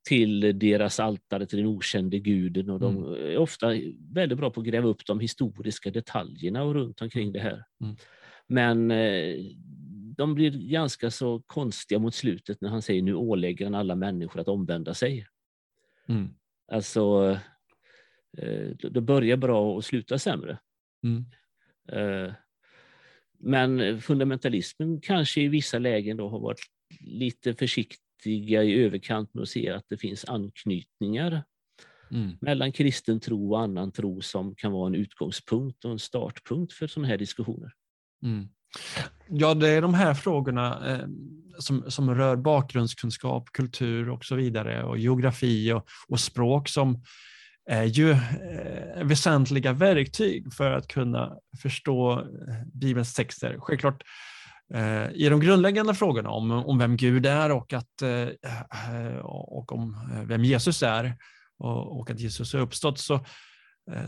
[0.09, 2.71] till deras altare, till den okände guden.
[2.71, 3.12] Och de mm.
[3.12, 3.66] är ofta
[4.12, 7.64] väldigt bra på att gräva upp de historiska detaljerna och runt omkring det här.
[7.81, 7.97] Mm.
[8.47, 8.88] Men
[10.16, 14.40] de blir ganska så konstiga mot slutet när han säger nu ålägger han alla människor
[14.40, 15.27] att omvända sig.
[16.09, 16.35] Mm.
[16.73, 17.38] Alltså, eh,
[18.90, 20.59] det börjar bra och slutar sämre.
[21.05, 21.25] Mm.
[21.92, 22.33] Eh,
[23.38, 26.61] men fundamentalismen kanske i vissa lägen då har varit
[27.01, 31.45] lite försiktiga i överkant med att se att det finns anknytningar
[32.11, 32.31] mm.
[32.40, 36.87] mellan kristen tro och annan tro som kan vara en utgångspunkt och en startpunkt för
[36.87, 37.73] sådana här diskussioner.
[38.23, 38.49] Mm.
[39.29, 41.07] Ja, det är de här frågorna eh,
[41.59, 47.03] som, som rör bakgrundskunskap, kultur och så vidare och geografi och, och språk som
[47.66, 52.27] är ju eh, väsentliga verktyg för att kunna förstå eh,
[52.75, 53.57] Bibelns texter.
[53.59, 54.03] Självklart
[54.75, 58.03] eh, i de grundläggande frågorna om, om vem Gud är och, att,
[59.22, 59.96] och om
[60.27, 61.16] vem Jesus är
[61.59, 63.25] och, och att Jesus har uppstått så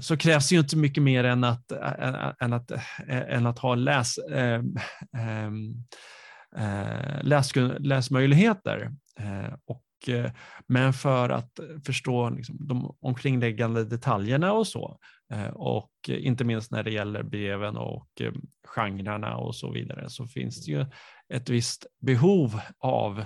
[0.01, 1.73] så krävs det ju inte mycket mer än att,
[2.40, 2.71] än att,
[3.09, 4.77] än att ha läs, ehm,
[5.17, 5.85] ehm,
[7.23, 8.90] läs, läsmöjligheter.
[9.64, 10.31] Och, Eh,
[10.67, 14.99] men för att förstå liksom de omkringliggande detaljerna och så,
[15.33, 18.33] eh, och inte minst när det gäller breven och eh,
[18.67, 20.87] genrerna och så vidare, så finns det ju
[21.35, 23.25] ett visst behov av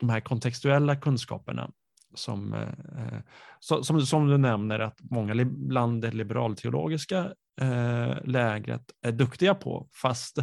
[0.00, 1.70] de här kontextuella kunskaperna
[2.14, 3.18] som, eh,
[3.60, 10.38] som, som du nämner att många bland det liberalteologiska eh, lägret är duktiga på, fast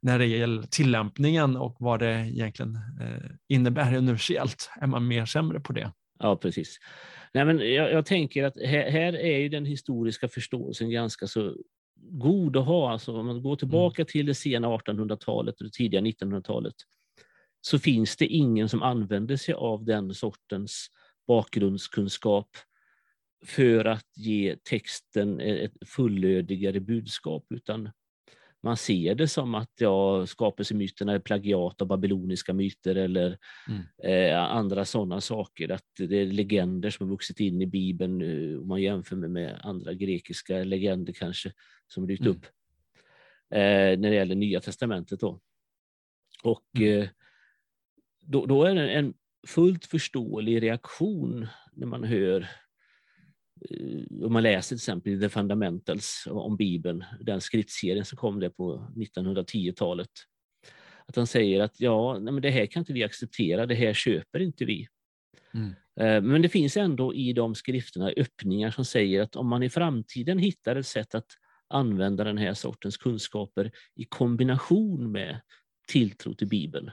[0.00, 5.60] när det gäller tillämpningen och vad det egentligen eh, innebär universellt är man mer sämre
[5.60, 5.92] på det.
[6.18, 6.78] Ja, precis.
[7.34, 11.56] Nej, men jag, jag tänker att här, här, är ju den historiska förståelsen ganska så
[11.96, 12.92] god att ha.
[12.92, 14.06] Alltså, om man går tillbaka mm.
[14.06, 16.74] till det sena 1800-talet och det tidiga 1900-talet
[17.60, 20.88] så finns det ingen som använder sig av den sortens
[21.26, 22.48] bakgrundskunskap
[23.46, 27.90] för att ge texten ett fullödigare budskap, utan
[28.62, 33.82] man ser det som att ja, skapelsemyterna är plagiat av babyloniska myter eller mm.
[34.04, 35.68] eh, andra sådana saker.
[35.72, 39.30] Att det är legender som har vuxit in i Bibeln eh, om man jämför med,
[39.30, 41.52] med andra grekiska legender kanske
[41.86, 42.32] som dykt mm.
[42.32, 42.44] upp
[43.50, 45.20] eh, när det gäller Nya Testamentet.
[45.20, 45.40] Då.
[46.42, 47.02] Och mm.
[47.02, 47.08] eh,
[48.20, 49.14] då, då, är det en
[49.46, 52.48] fullt förståelig reaktion när man hör
[53.70, 58.50] eh, om man läser till exempel The Fundamentals om Bibeln, den skriftserien som kom där
[58.50, 60.10] på 1910-talet.
[61.06, 63.94] Att han säger att ja, nej, men det här kan inte vi acceptera, det här
[63.94, 64.88] köper inte vi.
[65.54, 65.74] Mm.
[66.00, 69.70] Eh, men det finns ändå i de skrifterna öppningar som säger att om man i
[69.70, 71.26] framtiden hittar ett sätt att
[71.68, 75.40] använda den här sortens kunskaper i kombination med
[75.88, 76.90] tilltro till Bibeln,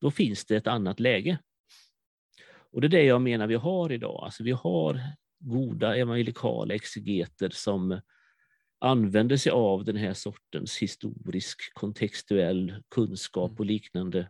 [0.00, 1.38] då finns det ett annat läge.
[2.72, 4.20] Och det är det jag menar vi har idag.
[4.24, 5.00] Alltså vi har
[5.38, 8.00] goda evangelikala exegeter som
[8.80, 14.28] använder sig av den här sortens historisk, kontextuell kunskap och liknande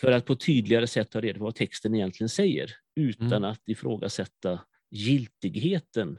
[0.00, 3.50] för att på tydligare sätt ta reda på vad texten egentligen säger utan mm.
[3.50, 6.18] att ifrågasätta giltigheten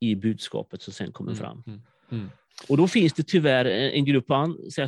[0.00, 1.62] i budskapet som sen kommer mm, fram.
[1.66, 1.82] Mm.
[2.10, 2.30] Mm.
[2.68, 4.26] Och då finns det tyvärr en grupp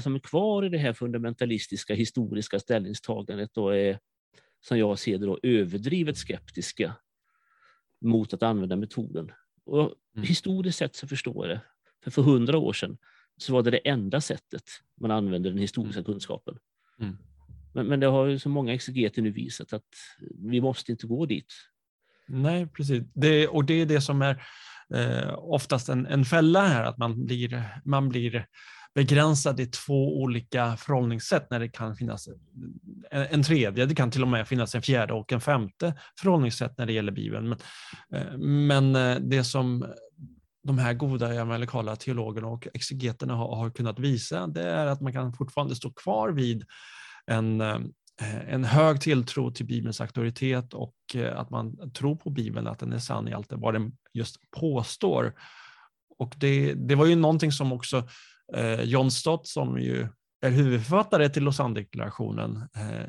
[0.02, 3.98] som är kvar i det här fundamentalistiska historiska ställningstagandet och är
[4.62, 6.94] som jag ser det, då, överdrivet skeptiska
[8.00, 9.32] mot att använda metoden.
[9.64, 10.26] Och mm.
[10.28, 11.60] Historiskt sett så förstår jag det.
[12.04, 12.98] För för hundra år sedan
[13.36, 14.62] så var det det enda sättet
[15.00, 16.04] man använde den historiska mm.
[16.04, 16.58] kunskapen.
[17.00, 17.18] Mm.
[17.72, 19.94] Men, men det har ju så många exegeter nu visat att
[20.38, 21.52] vi måste inte gå dit.
[22.28, 23.02] Nej, precis.
[23.14, 24.42] Det, och det är det som är
[24.94, 28.46] eh, oftast en, en fälla här, att man blir, man blir
[28.94, 32.28] begränsad i två olika förhållningssätt när det kan finnas
[33.10, 36.78] en, en tredje, det kan till och med finnas en fjärde och en femte förhållningssätt
[36.78, 37.48] när det gäller Bibeln.
[37.48, 37.58] Men,
[38.14, 39.86] eh, men eh, det som
[40.64, 45.12] de här goda evangelikala teologerna och exegeterna har, har, kunnat visa, det är att man
[45.12, 46.64] kan fortfarande stå kvar vid
[47.26, 47.78] en, eh,
[48.48, 50.94] en hög tilltro till Bibelns auktoritet och
[51.34, 55.34] att man tror på Bibeln, att den är sann i allt vad den just påstår.
[56.18, 58.08] Och det, det var ju någonting som också
[58.54, 60.08] Eh, John Stott som ju
[60.42, 63.08] är huvudförfattare till Lausanne-deklarationen eh,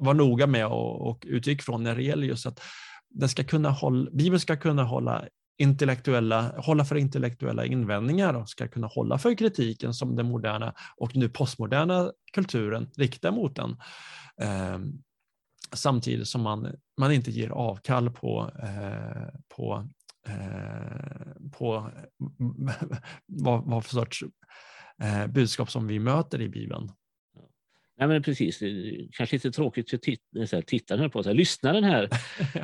[0.00, 2.60] var noga med och, och utgick från när det gäller just att
[3.10, 5.24] den ska kunna hålla, Bibeln ska kunna hålla
[5.58, 11.16] intellektuella, hålla för intellektuella invändningar och ska kunna hålla för kritiken som den moderna och
[11.16, 13.76] nu postmoderna kulturen riktar mot den.
[14.40, 14.78] Eh,
[15.72, 19.88] samtidigt som man, man inte ger avkall på, eh, på
[21.52, 21.90] på
[23.26, 24.24] vad, vad för sorts
[25.02, 26.90] eh, budskap som vi möter i Bibeln.
[27.98, 28.62] Nej, men precis.
[29.12, 30.20] Kanske lite tråkigt för tit
[30.66, 31.34] tittaren, på sig.
[31.34, 32.02] lyssnaren här,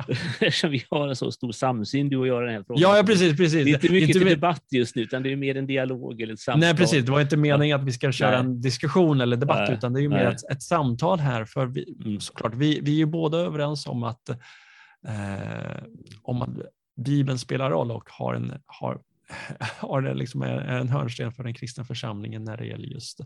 [0.39, 2.81] eftersom vi har en så stor samsyn, du och jag, den här frågan.
[2.81, 3.37] Ja, ja precis.
[3.37, 3.63] precis.
[3.63, 6.21] Det är inte mycket inte till debatt just nu, utan det är mer en dialog
[6.21, 6.59] eller ett samtal.
[6.59, 7.05] Nej, precis.
[7.05, 8.39] Det var inte meningen att vi ska köra Nej.
[8.39, 9.77] en diskussion eller debatt, Nej.
[9.77, 11.45] utan det är mer ett, ett, samtal här.
[11.45, 12.19] För vi, mm.
[12.19, 15.83] såklart, vi, vi är ju båda överens om att, eh,
[16.21, 16.49] om att
[16.95, 19.01] Bibeln spelar roll och har en, har,
[19.79, 23.19] har det liksom en hörnsten för den kristna församlingen när det gäller just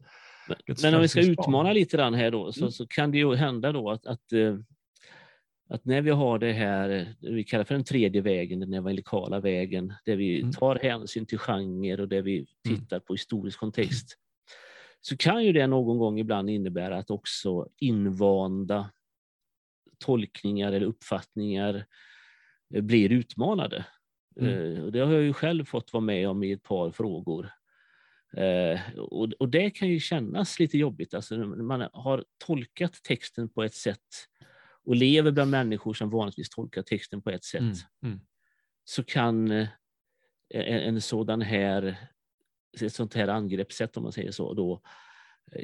[0.66, 2.72] Guds Men om vi ska utmana lite grann här då, så, mm.
[2.72, 4.56] så kan det ju hända då att, att, eh,
[5.70, 9.94] att när vi har det här, vi kallar för den tredje vägen, den evangelikala vägen,
[10.06, 10.52] där vi mm.
[10.52, 12.80] tar hänsyn till genre och där vi mm.
[12.80, 14.18] tittar på historisk kontext,
[15.02, 18.92] så kan ju det någon gång ibland innebära att också invanda
[20.00, 21.84] tolkningar eller uppfattningar Eh,
[22.70, 23.86] blir utmanade.
[24.40, 24.76] Mm.
[24.76, 27.52] Eh, det har jag ju själv fått vara med om i ett par frågor.
[28.38, 29.00] Eh,
[29.40, 31.14] och, det kan ju kännas lite jobbigt.
[31.14, 34.28] Alltså, man har tolkat texten på ett sätt
[34.86, 37.62] och lever bland människor som vanligtvis tolkar texten på ett sätt.
[37.62, 37.76] Mm.
[38.04, 38.20] Mm.
[38.84, 39.68] så kan en,
[40.50, 41.98] en sådan här,
[42.82, 44.82] ett sånt här angreppssätt, om man säger så, då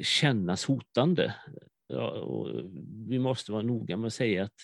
[0.02, 1.34] kännas hotande.
[1.86, 2.26] Ja,
[3.08, 4.56] vi måste vara noga med att säga att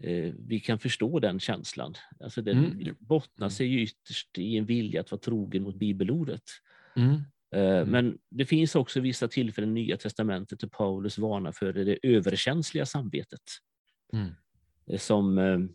[0.00, 1.94] eh, vi kan förstå den känslan.
[2.20, 2.96] Alltså den mm.
[2.98, 6.42] bottnar sig ju ytterst i en vilja att vara trogen mot bibelordet.
[6.96, 7.14] Mm.
[7.54, 7.88] Eh, mm.
[7.88, 12.86] Men det finns också vissa tillfällen i Nya Testamentet där Paulus varnar för det överkänsliga
[12.86, 13.42] samvetet.
[14.12, 14.28] Mm.
[14.86, 15.68] Eh, som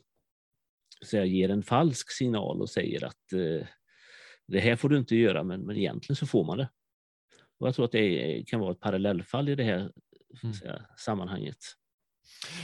[1.02, 3.24] så ger en falsk signal och säger att
[4.48, 6.70] det här får du inte göra, men, men egentligen så får man det.
[7.58, 9.92] Och jag tror att det kan vara ett parallellfall i det här
[10.44, 10.54] mm.
[10.54, 11.58] säga, sammanhanget.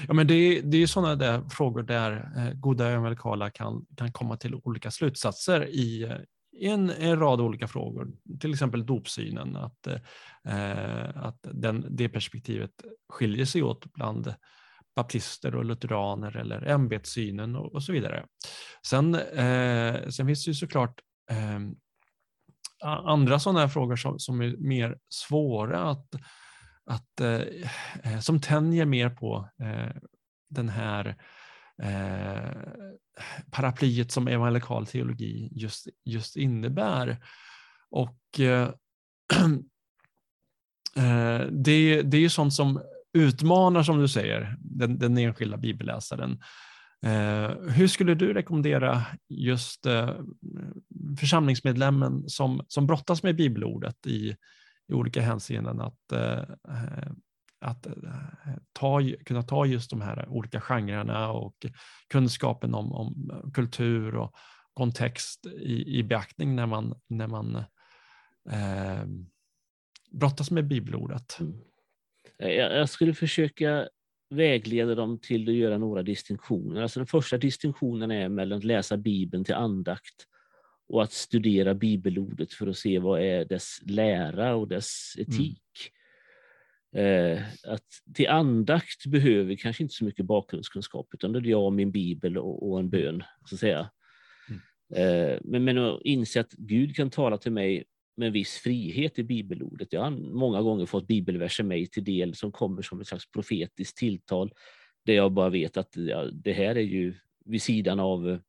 [0.07, 4.37] Ja, men det, det är sådana där frågor där eh, goda evangelikala kan, kan komma
[4.37, 6.17] till olika slutsatser i,
[6.53, 8.11] i en, en, rad olika frågor.
[8.39, 9.87] Till exempel dopsynen, att,
[10.47, 12.71] eh, att den, det perspektivet
[13.09, 14.33] skiljer sig åt bland
[14.95, 18.25] baptister och lutheraner eller ämbetssynen och, och så vidare.
[18.87, 20.99] Sen, eh, sen finns det ju såklart
[21.31, 21.59] eh,
[22.83, 26.07] andra sådana här frågor som, som är mer svåra att,
[26.85, 27.41] att eh,
[28.03, 29.95] eh, som tänjer mer på eh,
[30.49, 31.15] den här
[31.83, 32.51] eh,
[33.51, 37.17] paraplyet som evangelikal teologi just, just innebär.
[37.89, 38.69] Och eh,
[40.95, 42.81] eh, det, det är ju sånt som
[43.13, 46.39] utmanar, som du säger, den, den enskilda bibelläsaren.
[47.05, 50.15] Eh, hur skulle du rekommendera just eh,
[51.19, 54.35] församlingsmedlemmen som, som brottas med bibelordet i,
[54.91, 56.43] i olika hänseenden att, eh,
[57.59, 57.93] att eh,
[58.73, 61.65] ta, kunna ta just de här olika genrerna och
[62.07, 64.35] kunskapen om, om kultur och
[64.73, 67.55] kontext i, i beaktning när man, när man
[68.49, 69.05] eh,
[70.11, 71.37] brottas med bibelordet?
[71.39, 71.53] Mm.
[72.37, 73.87] Jag skulle försöka
[74.29, 76.81] vägleda dem till att göra några distinktioner.
[76.81, 80.27] Alltså den första distinktionen är mellan att läsa Bibeln till andakt
[80.91, 85.63] och att studera bibelordet för att se vad är dess lära och dess etik.
[86.95, 87.37] Mm.
[87.37, 91.73] Eh, att till andakt behöver vi kanske inte så mycket bakgrundskunskap, utan det är jag,
[91.73, 93.23] min bibel och, och en bön.
[93.45, 93.89] Så att säga.
[94.49, 94.61] Mm.
[94.95, 97.83] Eh, men, men att inse att Gud kan tala till mig
[98.17, 99.93] med en viss frihet i bibelordet.
[99.93, 103.97] Jag har många gånger fått bibelverser mig till del som kommer som ett slags profetiskt
[103.97, 104.53] tilltal,
[105.05, 105.95] där jag bara vet att
[106.33, 107.13] det här är ju
[107.45, 108.39] vid sidan av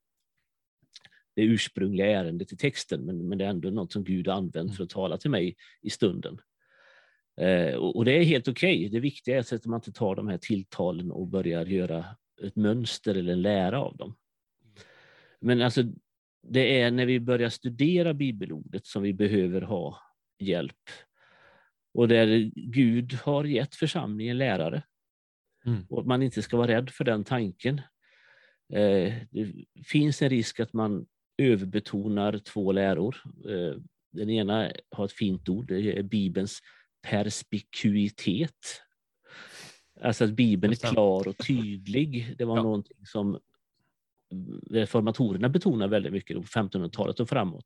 [1.35, 4.65] det ursprungliga ärendet i texten, men, men det är ändå något som Gud har använt
[4.65, 4.73] mm.
[4.73, 6.37] för att tala till mig i stunden.
[7.41, 8.77] Eh, och, och, det är helt okej.
[8.77, 8.89] Okay.
[8.89, 12.05] Det viktiga är att man inte tar de här tilltalen och börjar göra
[12.43, 14.15] ett mönster eller en lära av dem.
[15.39, 15.83] Men alltså,
[16.47, 19.99] det är när vi börjar studera bibelordet som vi behöver ha
[20.39, 20.89] hjälp.
[21.93, 24.83] Och där Gud har gett församlingen lärare.
[25.65, 25.85] Mm.
[25.89, 27.81] Och att man inte ska vara rädd för den tanken.
[28.73, 29.53] Eh, det
[29.85, 31.05] finns en risk att man
[31.37, 33.15] överbetonar två läror.
[33.49, 36.59] Eh, den ena har ett fint ord, det är Bibelns
[37.07, 38.81] perspikuitet.
[40.01, 42.35] Alltså att Bibeln är klar och tydlig.
[42.37, 42.63] Det var ja.
[42.63, 43.39] någonting som
[44.71, 47.65] reformatorerna betonar väldigt mycket på 1500-talet och framåt.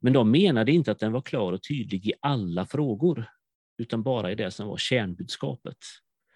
[0.00, 3.24] Men de menade inte att den var klar och tydlig i alla frågor,
[3.78, 5.76] utan bara i det som var kärnbudskapet.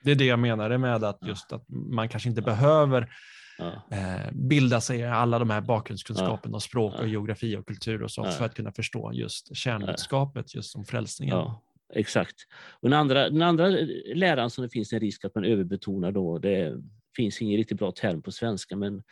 [0.04, 2.44] Det är det jag menade med att just att man kanske inte ja.
[2.44, 3.08] behöver
[3.58, 3.82] ja.
[3.90, 6.56] Eh, bilda sig alla de här bakgrundskunskapen ja.
[6.56, 10.72] och språk och geografi och kultur och så för att kunna förstå just kärnbudskapet just
[10.72, 11.50] som frälsningen.
[11.94, 12.36] Exakt.
[12.80, 13.68] Och den andra, den andra
[14.14, 16.82] läran som det finns en risk att man överbetonar då, det
[17.16, 19.02] finns ingen riktigt bra term på svenska, men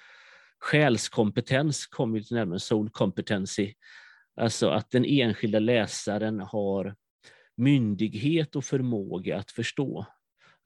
[0.59, 3.75] själskompetens kommer lite närmare soul competency.
[4.41, 6.95] Alltså att den enskilda läsaren har
[7.57, 10.07] myndighet och förmåga att förstå.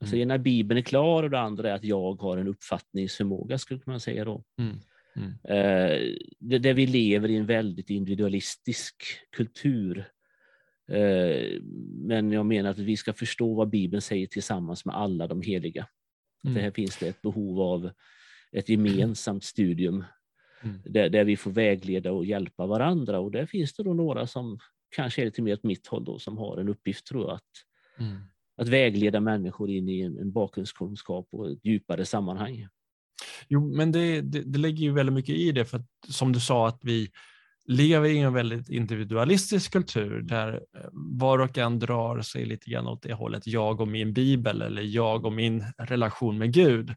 [0.01, 0.27] Alltså mm.
[0.27, 3.99] när Bibeln är klar och det andra är att jag har en uppfattningsförmåga, skulle man
[3.99, 4.43] säga då.
[4.57, 4.79] Mm.
[5.15, 5.31] Mm.
[5.43, 8.95] Eh, där vi lever i en väldigt individualistisk
[9.29, 10.05] kultur.
[10.91, 11.61] Eh,
[11.93, 15.87] men jag menar att vi ska förstå vad Bibeln säger tillsammans med alla de heliga.
[16.43, 16.55] Mm.
[16.55, 17.91] För här finns det ett behov av
[18.51, 20.03] ett gemensamt studium
[20.63, 20.81] mm.
[20.85, 23.19] där, där vi får vägleda och hjälpa varandra.
[23.19, 24.59] Och där finns det då några som
[24.89, 27.51] kanske är lite mer åt mitt håll då, som har en uppgift tror jag, att,
[27.99, 28.17] mm
[28.59, 32.67] att vägleda människor in i en, en bakgrundskunskap och ett djupare sammanhang.
[33.47, 36.39] Jo, men det, det, det lägger ju väldigt mycket i det, för att, som du
[36.39, 37.09] sa att vi
[37.67, 42.87] lever i en väldigt individualistisk kultur där eh, var och en drar sig lite grann
[42.87, 46.93] åt det hållet, jag och min bibel eller jag och min relation med Gud.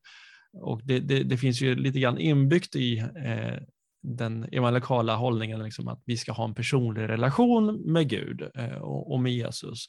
[0.52, 3.62] Och det, det, det finns ju lite grann inbyggt i eh,
[4.02, 9.12] den evangelikala hållningen liksom att vi ska ha en personlig relation med Gud eh, och,
[9.12, 9.86] och, med Jesus.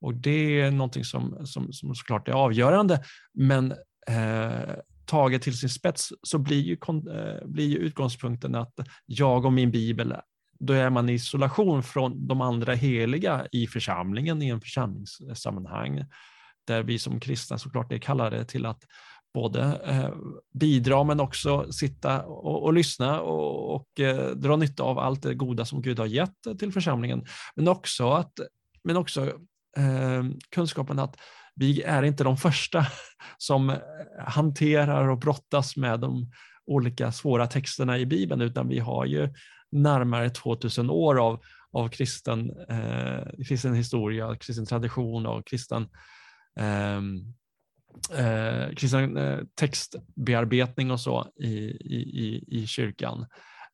[0.00, 3.02] Och det är någonting som, som, som såklart är avgörande,
[3.34, 3.72] men
[4.08, 4.74] eh,
[5.06, 8.74] taget till sin spets så blir ju, eh, blir ju utgångspunkten att
[9.06, 10.14] jag och min bibel,
[10.58, 16.04] då är man i isolation från de andra heliga i församlingen, i en församlingssammanhang,
[16.66, 18.82] där vi som kristna såklart är kallade till att
[19.34, 20.14] både eh,
[20.54, 25.34] bidra men också sitta och, och lyssna och, och eh, dra nytta av allt det
[25.34, 27.26] goda som Gud har gett till församlingen.
[27.56, 28.32] Men också, att,
[28.84, 29.32] men också
[29.76, 31.16] Eh, kunskapen att
[31.54, 32.86] vi är inte de första
[33.38, 33.78] som eh,
[34.26, 36.30] hanterar och brottas med de
[36.66, 39.28] olika svåra texterna i Bibeln, utan vi har ju
[39.72, 41.40] närmare 2000 år av,
[41.72, 45.88] av kristen, eh, kristen historia, kristen tradition och kristen
[46.60, 47.00] eh,
[48.26, 53.26] eh, kristen eh, textbearbetning och så i, i, i kyrkan.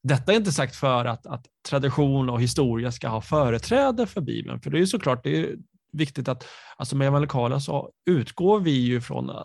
[0.02, 4.60] Detta är inte sagt för att, att tradition och historia ska ha företräde för Bibeln,
[4.60, 5.56] för det är ju såklart det är
[5.92, 9.36] viktigt att alltså med evangelikala så utgår vi ju från eh,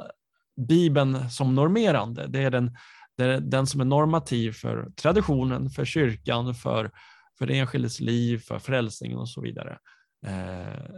[0.68, 2.28] Bibeln som normerande.
[2.28, 2.78] Det är den,
[3.18, 6.91] det är den som är normativ för traditionen, för kyrkan, för,
[7.38, 9.78] för det enskildes liv, för frälsningen och så vidare.
[10.26, 10.91] Eh,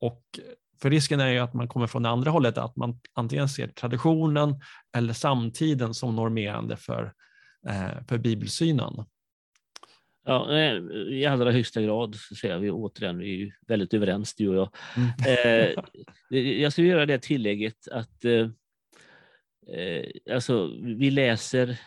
[0.00, 0.22] och
[0.82, 3.68] för risken är ju att man kommer från det andra hållet, att man antingen ser
[3.68, 4.60] traditionen
[4.96, 7.12] eller samtiden som normerande för,
[7.68, 9.04] eh, för bibelsynen.
[10.24, 10.58] Ja,
[11.08, 14.54] i allra högsta grad så säger vi återigen, vi är ju väldigt överens du och
[14.54, 14.70] jag.
[14.96, 15.10] Mm.
[15.26, 18.48] Eh, jag ska göra det tillägget att eh,
[19.76, 21.78] eh, alltså, vi läser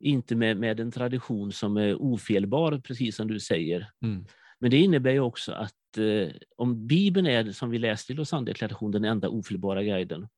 [0.00, 3.90] inte med, med en tradition som är ofelbar, precis som du säger.
[4.02, 4.26] Mm.
[4.58, 8.92] Men det innebär ju också att eh, om Bibeln är, som vi läste i Lausanne-deklarationen,
[8.92, 10.28] den enda ofelbara guiden,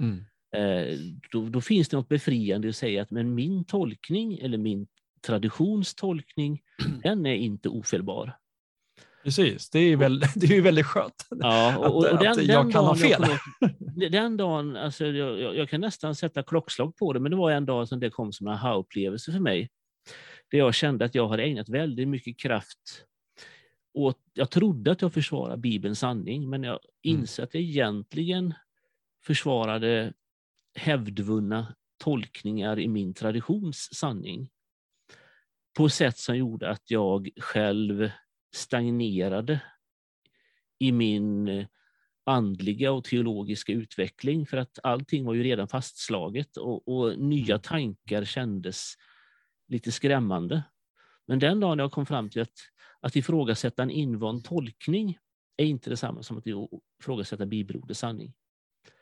[0.00, 0.24] mm.
[0.54, 0.98] eh,
[1.32, 4.86] då, då, finns det något befriande att säga att men min tolkning eller min
[5.26, 6.60] traditionstolkning,
[7.02, 8.38] den är inte ofelbar.
[9.24, 12.64] Precis, det är, väl, det är ju väldigt skönt ja, och, och den, att jag
[12.64, 13.24] den kan ha fel.
[13.96, 17.50] Jag, den dagen, alltså, jag, jag, kan nästan sätta klockslag på det, men det var
[17.50, 19.70] en dag som det kom som en aha-upplevelse för mig.
[20.50, 23.04] Där jag kände att jag hade ägnat väldigt mycket kraft
[23.94, 27.46] åt, jag trodde att jag försvarade Bibelns sanning, men jag inser mm.
[27.48, 28.54] att jag egentligen
[29.26, 30.12] försvarade
[30.74, 34.50] hävdvunna tolkningar i min traditions sanning
[35.78, 38.10] på sätt som gjorde att jag själv
[38.54, 39.60] stagnerade
[40.78, 41.66] i min eh,
[42.26, 48.24] andliga och teologiska utveckling för att allting var ju redan fastslaget och, och, nya tankar
[48.24, 48.94] kändes
[49.68, 50.62] lite skrämmande.
[51.26, 52.58] Men den dagen jag kom fram till att,
[53.00, 55.18] att ifrågasätta en invand tolkning
[55.56, 56.46] är inte detsamma som att
[57.02, 58.34] ifrågasätta bibelordets sanning.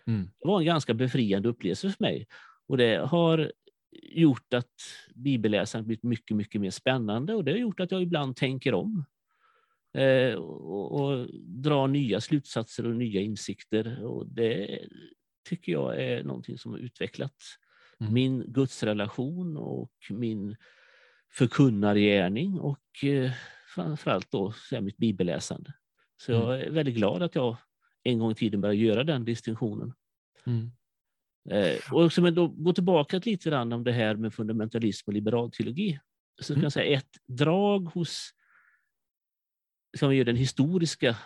[0.07, 0.31] Mm.
[0.39, 2.27] Det var en ganska befriande upplevelse för mig
[2.69, 3.53] och det har
[4.03, 4.75] gjort att
[5.15, 9.05] bibelläsandet blivit mycket, mycket mer spännande och det har gjort att jag ibland tänker om
[9.95, 14.05] eh, och, och drar nya slutsatser och nya insikter.
[14.05, 14.81] Och det
[15.49, 17.37] tycker jag är någonting som har utvecklat
[18.01, 18.13] mm.
[18.13, 20.57] min gudsrelation och min
[21.33, 23.31] förkunnargärning och eh,
[23.75, 25.73] framförallt då så mitt bibelläsande.
[26.17, 26.49] Så mm.
[26.49, 27.57] jag är väldigt glad att jag
[28.03, 29.93] en gång i tiden började göra den distinktionen.
[30.47, 30.71] Mm.
[31.51, 35.15] Eh, och också, men då, gå tillbaka lite grann om det här med fundamentalism och
[35.15, 35.99] liberal teologi.
[36.41, 36.63] Så kan mm.
[36.63, 38.31] jag säga ett drag hos
[39.99, 41.17] som gör den historiska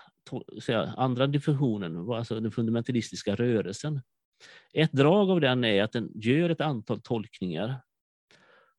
[0.62, 4.00] säga, andra definitionen, alltså den fundamentalistiska rörelsen.
[4.72, 7.80] Ett drag av den är att den gör ett antal tolkningar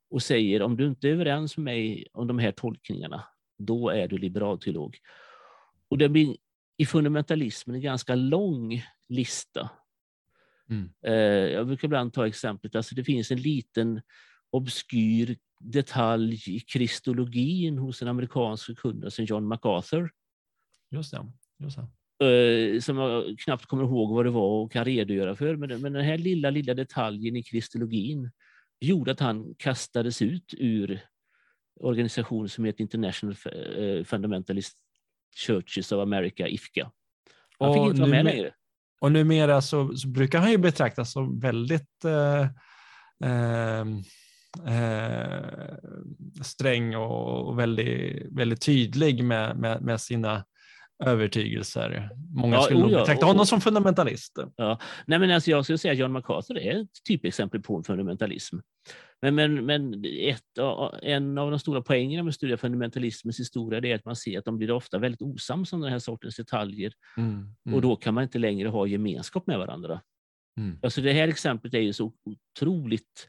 [0.09, 3.23] och säger om du inte är överens med mig om de här tolkningarna,
[3.57, 4.97] då är du liberalteolog.
[5.89, 6.37] Och det blir
[6.77, 9.69] i fundamentalismen en ganska lång lista
[10.71, 10.89] Mm.
[11.05, 11.13] Eh,
[11.53, 14.01] jag brukar ibland ta exemplet, alltså det finns en liten
[14.51, 20.11] obskyr detalj i kristologin hos en amerikansk förkunnare, John MacArthur.
[20.91, 21.31] Just det.
[21.59, 21.87] Just det.
[22.21, 25.55] Eh, som jag knappt kommer ihåg vad det var och kan redogöra för.
[25.55, 28.31] Men, men den här lilla, lilla detaljen i kristologin
[28.79, 30.99] gjorde att han kastades ut ur
[31.79, 34.77] organisationen som heter International eh, Fundamentalist
[35.35, 36.91] Churches of America, IFCA.
[37.59, 38.53] Han och fick inte vara med längre.
[39.01, 42.41] Och numera så, så brukar han ju betraktas som väldigt eh,
[43.23, 43.85] eh,
[44.67, 45.75] eh,
[46.43, 50.43] sträng och väldigt, väldigt tydlig med, med, med sina
[51.05, 52.09] övertygelser.
[52.35, 54.39] Många ja, skulle nog betrakta honom som fundamentalist.
[54.55, 54.79] Ja.
[55.05, 58.57] Nej, men alltså jag skulle säga att John MacArthur är ett typexempel på en fundamentalism.
[59.21, 60.57] Men, men, men ett,
[61.01, 64.45] en av de stora poängerna med att studera fundamentalismens historia är att man ser att
[64.45, 66.93] de blir ofta väldigt osams om den här sortens detaljer.
[67.17, 67.29] Mm,
[67.65, 67.75] mm.
[67.75, 70.01] Och då kan man inte längre ha gemenskap med varandra.
[70.57, 70.77] Mm.
[70.83, 73.27] Alltså det här exemplet är ju så otroligt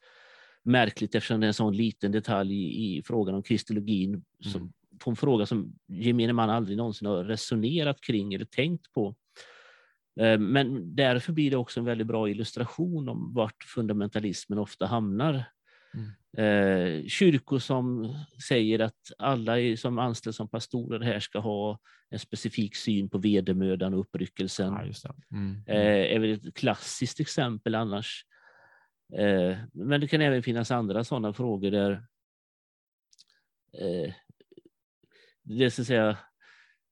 [0.65, 4.73] märkligt eftersom det är en sån liten detalj i, i frågan om kristologin som, mm.
[5.05, 9.15] På en fråga som gemene man aldrig någonsin har resonerat kring eller tänkt på.
[10.21, 15.45] Eh, men därför blir det också en väldigt bra illustration om vart fundamentalismen ofta hamnar.
[15.95, 16.11] Mm.
[16.37, 18.15] Eh, kyrkor som
[18.49, 21.79] säger att alla som anställs som pastorer här ska ha
[22.11, 24.93] en specifik syn på vedermödan och uppryckelsen.
[25.05, 25.63] Ja, mm.
[25.67, 28.27] Eh, är väl ett klassiskt exempel annars.
[29.73, 32.05] Men det kan även finnas andra sådana frågor där
[35.43, 36.19] det, så att säga,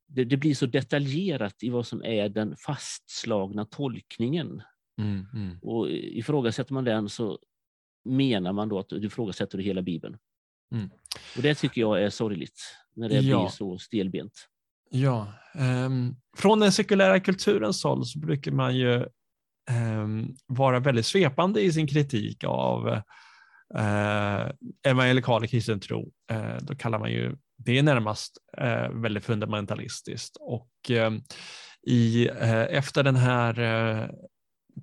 [0.07, 4.63] det, det, blir så detaljerat i vad som är den fastslagna tolkningen.
[4.99, 5.59] Mm, mm.
[5.63, 7.39] Och ifrågasätter man den så
[8.05, 10.19] menar man då att du ifrågasätter hela Bibeln.
[10.73, 10.91] Mm.
[11.37, 12.61] Och det tycker jag är sorgligt,
[12.97, 13.41] när det ja.
[13.41, 14.49] blir så stelbent.
[14.91, 19.07] Ja, um, från den sekulära kulturens håll så brukar man ju
[19.71, 22.87] um, vara väldigt svepande i sin kritik av
[23.79, 24.51] uh,
[24.83, 26.13] evangelikal kristen tro.
[26.33, 30.37] Uh, då kallar man ju det är närmast eh, väldigt fundamentalistiskt.
[30.41, 31.21] Och ehm, eh,
[31.93, 32.29] i,
[32.71, 34.09] efter den här eh,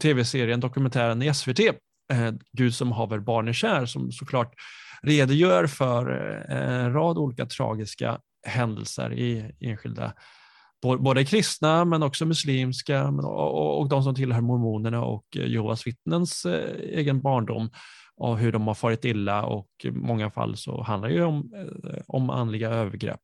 [0.01, 4.53] tv-serien, dokumentären i SVT, eh, Gud som haver barn är kär, som såklart
[5.01, 6.11] redogör för
[6.49, 10.13] eh, en rad olika tragiska händelser i enskilda
[10.81, 17.21] både kristna men också muslimska och de som tillhör mormonerna och Jehovas vittnens eh, egen
[17.21, 17.69] barndom
[18.17, 22.01] och hur de har farit illa och i många fall så handlar det om, eh,
[22.07, 23.21] om andliga övergrepp.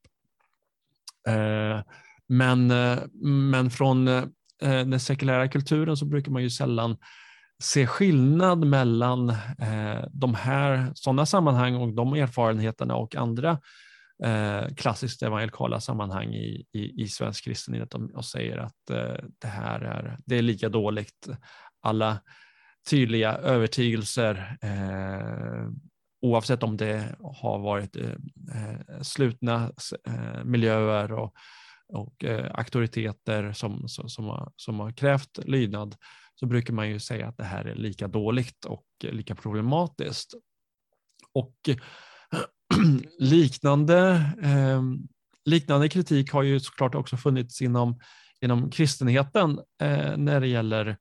[1.28, 1.82] Eh,
[2.28, 4.06] men, eh, men från
[4.60, 6.98] den sekulära kulturen så brukar man ju sällan
[7.64, 9.34] se skillnad mellan
[10.12, 13.60] de här sådana sammanhang och de erfarenheterna och andra
[14.76, 18.76] klassiskt evangelikala sammanhang i, i, i svensk kristenhet och, säger att
[19.42, 21.30] det här är, det är lika dåligt.
[21.82, 22.20] Alla
[22.90, 25.70] tydliga övertygelser, eh,
[26.22, 29.72] oavsett om det har varit eh, eh slutna
[30.08, 31.34] eh, miljöer och,
[31.88, 35.96] och eh, auktoriteter som, som, som, har, som har krävt lydnad,
[36.36, 40.34] så brukar man ju säga att det här är lika dåligt och lika problematiskt.
[41.34, 41.56] Och
[43.20, 44.82] liknande, eh,
[45.46, 48.00] liknande kritik har ju såklart också funnits inom,
[48.42, 50.98] inom kristenheten eh, när det gäller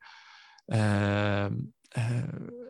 [0.72, 1.44] eh,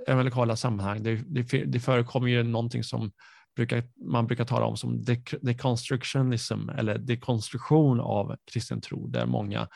[0.07, 1.03] eh lokala sammanhang.
[1.03, 3.13] Det, det, det förekommer ju någonting som
[3.57, 5.05] brukar, man brukar tala om som
[5.43, 9.69] deconstructionism eller dekonstruktion av kristen tro, där många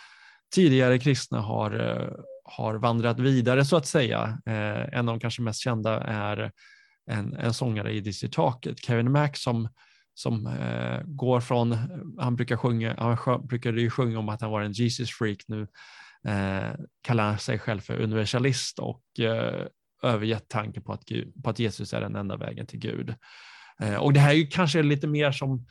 [0.55, 2.09] tidigare kristna har, eh,
[2.45, 4.39] har vandrat vidare så att säga.
[4.47, 6.53] Eh, en av de kanske mest kända är
[7.11, 9.69] en, en sångare i Dizzy Taket, Kevin Mack, som,
[10.15, 11.77] som eh, går från,
[12.19, 15.39] han brukar sjunga, han sjö, brukade ju sjunga om att han var en Jesus freak,
[15.49, 15.67] nu
[16.27, 19.67] eh, kallar sig själv för universalist och eh,
[20.03, 23.15] övergett tanken på att, Gud, på att Jesus är den enda vägen till Gud.
[23.81, 25.67] Eh, och det här är ju kanske lite mer som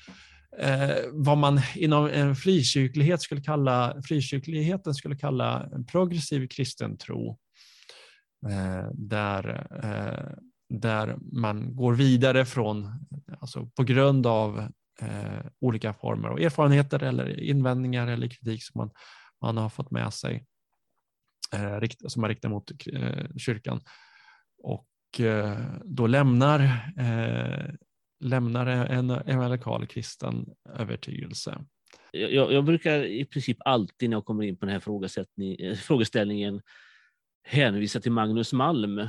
[0.59, 7.39] eh, vad man inom en frikyrklighet skulle kalla, frikyrkligheten skulle kalla en progressiv kristen tro.
[8.49, 10.37] Eh, där eh,
[10.69, 12.91] där man går vidare från,
[13.39, 14.59] alltså på grund av
[15.01, 18.89] eh, olika former av erfarenheter eller invändningar eller kritik som man,
[19.41, 20.45] man har fått med sig
[21.53, 23.81] eh, som man riktar mot eh, kyrkan.
[24.63, 26.91] Och eh, då lämnar,
[28.19, 31.65] lämnar en evangelikal kristen övertygelse.
[32.11, 36.61] Jag, jag, brukar i princip alltid när jag kommer in på den här frågeställningen
[37.43, 39.07] hänvisa till Magnus Malm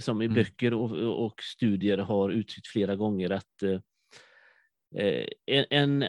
[0.00, 0.34] som i mm.
[0.34, 3.62] böcker och, och, studier har uttryckt flera gånger att
[4.96, 5.26] eh,
[5.70, 6.04] en,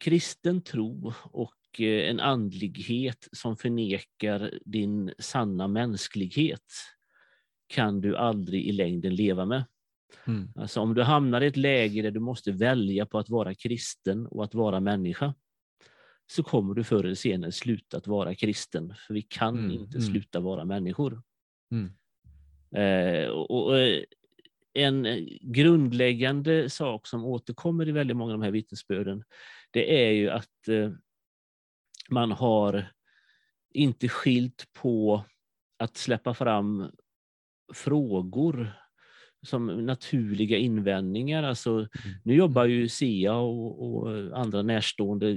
[0.00, 6.72] kristen tro och eh, en andlighet som förnekar din sanna mänsklighet
[7.66, 9.64] kan du aldrig i längden leva med.
[10.26, 10.48] Mm.
[10.56, 14.26] Alltså om du hamnar i ett läge där du måste välja på att vara kristen
[14.26, 15.34] och att vara människa,
[16.26, 19.70] så kommer du förr eller senare sluta att vara kristen, för vi kan mm.
[19.70, 20.10] inte mm.
[20.10, 21.22] sluta vara människor.
[21.70, 21.92] Mm.
[22.74, 24.02] Eh, och, eh,
[24.76, 29.24] en grundläggande sak som återkommer i väldigt många av de här vittnesbörden,
[29.70, 30.90] det är ju att eh,
[32.10, 32.92] man har
[33.74, 35.24] inte skilt på
[35.78, 36.90] att släppa fram
[37.74, 38.72] frågor
[39.46, 41.42] som naturliga invändningar.
[41.42, 41.88] Alltså, mm.
[42.24, 45.34] Nu jobbar ju SIA och, och andra närstående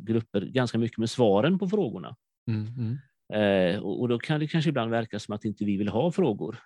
[0.00, 2.16] grupper ganska mycket med svaren på frågorna.
[2.48, 2.98] Mm, mm.
[3.32, 6.58] Eh, och då kan det kanske ibland verka som att inte vi vill ha frågor.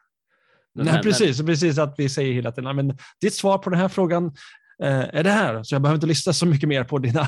[0.84, 1.38] Nej, precis.
[1.38, 1.46] Men...
[1.46, 4.26] precis att vi säger hela tiden, men ditt svar på den här frågan
[4.82, 7.26] eh, är det här, så jag behöver inte lista så mycket mer på dina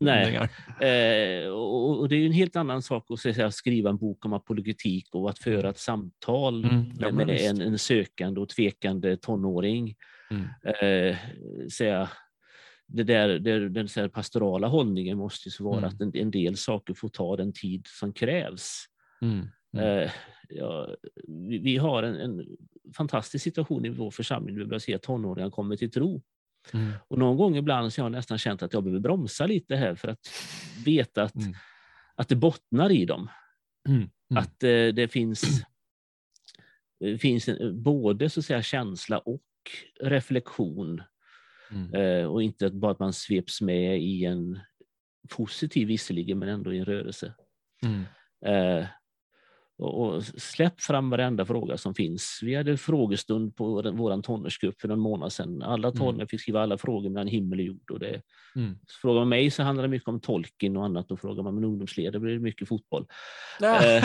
[0.00, 0.36] Nej,
[0.80, 4.32] eh, och, och, det är en helt annan sak att säga, skriva en bok om
[4.32, 9.94] apologetik och att föra ett samtal mm, ja, med en, en, sökande och tvekande tonåring.
[10.30, 10.44] Mm.
[10.64, 11.16] Eh,
[11.68, 12.08] säga,
[12.86, 15.90] det där, det, den så pastorala hållningen måste ju vara mm.
[15.90, 18.84] att en, en, del saker får ta den tid som krävs.
[19.22, 19.48] Mm.
[19.76, 19.98] Mm.
[19.98, 20.10] Eh,
[20.48, 20.96] ja,
[21.28, 22.46] vi, vi, har en, en,
[22.96, 24.56] fantastisk situation i vår församling.
[24.56, 26.22] Vi börjar se att tonåringar kommer till tro.
[26.72, 26.92] Mm.
[27.08, 29.94] Och någon gång ibland så har jag nästan känt att jag behöver bromsa lite här
[29.94, 30.28] för att
[30.84, 31.54] veta att, mm.
[32.14, 33.28] att det bottnar i dem.
[33.88, 33.98] Mm.
[33.98, 34.10] Mm.
[34.42, 35.64] Att eh, det finns,
[37.00, 39.42] det finns en, både så att säga, känsla och
[40.00, 41.02] reflektion.
[41.70, 41.94] Mm.
[41.94, 44.60] Eh, och inte bara att man sveps med i en
[45.28, 47.34] positiv visserligen, men ändå i en rörelse.
[47.82, 48.02] Mm.
[48.46, 48.86] Eh,
[49.78, 52.40] och, släpp fram varenda fråga som finns.
[52.42, 55.62] Vi hade frågestund på vår tonårsgrupp för en månad sedan.
[55.62, 55.98] Alla mm.
[55.98, 56.28] tonåringar mm.
[56.28, 57.90] fick skriva alla frågor mellan himmel och jord.
[57.90, 58.22] Och det,
[58.56, 58.78] mm.
[59.02, 61.64] Frågar man mig så handlar det mycket om tolken och annat och frågar man min
[61.64, 63.06] ungdomsledare blir det mycket fotboll.
[63.62, 64.04] Eh,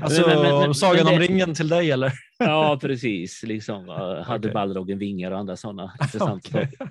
[0.00, 2.12] alltså men, men, men, Sagan om ringen till dig eller?
[2.38, 3.42] ja, precis.
[3.42, 3.88] Liksom,
[4.26, 4.52] hade okay.
[4.52, 6.66] Balrogen vingar och andra sådana intressanta okay.
[6.66, 6.90] saker.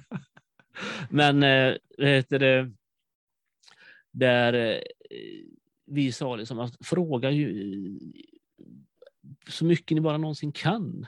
[1.09, 2.71] Men äh, vet det,
[4.13, 4.83] där
[5.87, 7.69] vi sa liksom att fråga ju
[9.49, 11.07] så mycket ni bara någonsin kan.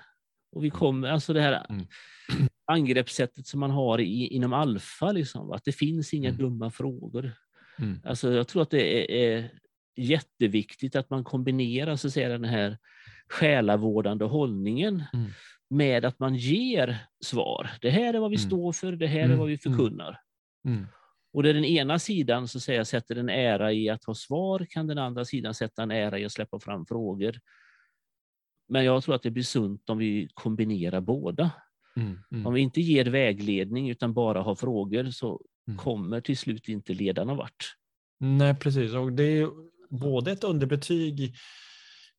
[0.52, 0.80] Och vi mm.
[0.80, 1.88] kommer, alltså det här mm.
[2.66, 6.42] angreppssättet som man har i, inom alfa, liksom, att det finns inga mm.
[6.42, 7.32] dumma frågor.
[7.80, 8.00] Mm.
[8.04, 9.52] Alltså, jag tror att det är, är
[9.96, 12.78] jätteviktigt att man kombinerar så att säga, den här
[13.30, 15.32] själavårdande hållningen mm.
[15.70, 17.70] med att man ger svar.
[17.82, 18.48] Det här är vad vi mm.
[18.48, 20.20] står för, det här är vad vi förkunnar.
[21.34, 24.88] Och där den ena sidan så säga, sätter en ära i att ha svar kan
[24.88, 27.40] den andra sidan sätta en ära i att släppa fram frågor.
[28.68, 31.52] Men jag tror att det blir sunt om vi kombinerar båda.
[31.96, 32.48] Mm, mm.
[32.48, 35.78] Om vi inte ger vägledning utan bara har frågor så mm.
[35.78, 37.76] kommer till slut inte ledarna vart.
[38.20, 38.94] Nej, precis.
[38.94, 39.50] Och det är
[39.90, 41.36] både ett underbetyg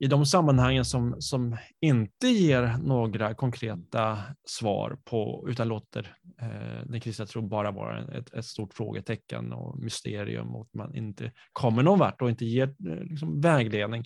[0.02, 7.00] i de sammanhangen som, som inte ger några konkreta svar på, utan låter eh, den
[7.00, 11.82] kristna tron bara vara ett, ett, stort frågetecken och mysterium och att man inte kommer
[11.82, 14.04] någon vart och inte ger eh, liksom, vägledning.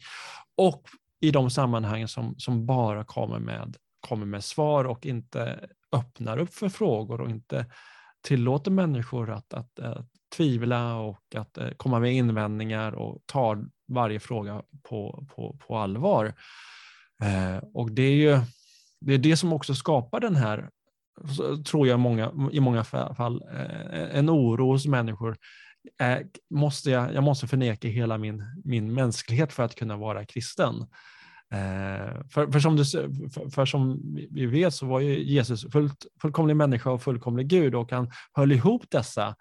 [0.56, 0.82] Och
[1.20, 6.54] i de sammanhangen som, som bara kommer med, kommer med svar och inte öppnar upp
[6.54, 7.66] för frågor och inte
[8.22, 14.20] tillåter människor att, att, att tvivla och att eh, komma med invändningar och tar varje
[14.20, 16.34] fråga på, på, på allvar.
[17.22, 18.40] Eh, och det är ju
[19.00, 20.70] det, är det som också skapar den här,
[21.66, 25.36] tror jag många, i många fall, eh, en oro hos människor.
[26.00, 26.18] Eh,
[26.50, 30.74] måste jag, jag måste förneka hela min, min mänsklighet för att kunna vara kristen.
[31.52, 36.06] Eh, för, för, som du, för, för, som vi vet så var ju Jesus fullt,
[36.22, 39.36] fullkomlig människa och fullkomlig Gud och han höll ihop dessa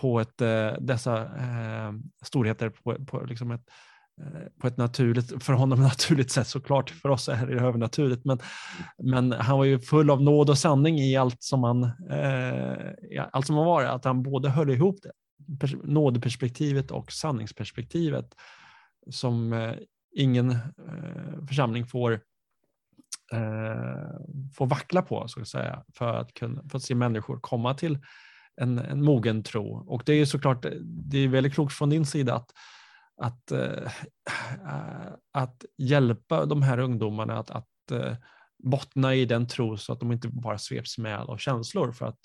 [0.00, 1.92] på ett, eh, dessa eh,
[2.22, 3.64] storheter på, på, liksom ett,
[4.20, 8.38] eh, på ett naturligt, för honom naturligt sätt såklart, för oss är det övernaturligt, men,
[9.02, 13.46] men han var ju full av nåd och sanning i allt som han, eh, allt
[13.46, 15.12] som han var, att han både höll ihop det,
[15.84, 18.34] nådeperspektivet och sanningsperspektivet
[19.10, 19.74] som eh,
[20.16, 22.12] ingen eh, församling får
[23.32, 24.10] eh,
[24.54, 27.98] får vackla på, så att säga, för att, kunna, för att se människor komma till
[28.60, 29.84] en, en mogen tro.
[29.86, 32.50] Och det är såklart det är väldigt klokt från din sida att,
[33.16, 33.92] att, äh,
[35.32, 38.16] att hjälpa de här ungdomarna att, att äh,
[38.58, 42.20] bottna i den tro så att de inte bara sveps med av känslor för att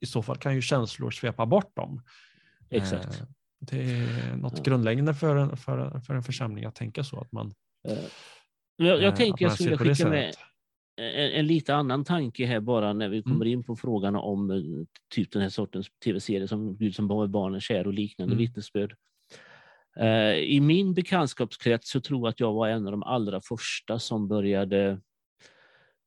[0.00, 2.02] i så fall kan ju känslor svepa bort dem.
[2.70, 3.20] Exakt.
[3.20, 3.26] Äh,
[3.60, 7.20] det är något grundläggande för en, för, för en församling att tänka så.
[7.20, 7.54] att man
[8.76, 10.34] Jag, jag tänker jag skulle skicka med
[10.96, 13.48] en, en, lite annan tanke här bara när vi kommer mm.
[13.48, 14.62] in på frågan om eh,
[15.14, 18.38] typ den här sortens tv-serier som Gud som var barnen kär och liknande mm.
[18.38, 18.96] vittnesbörd.
[20.00, 23.98] Uh, I min bekantskapskrets så tror jag att jag var en av de allra första
[23.98, 25.00] som började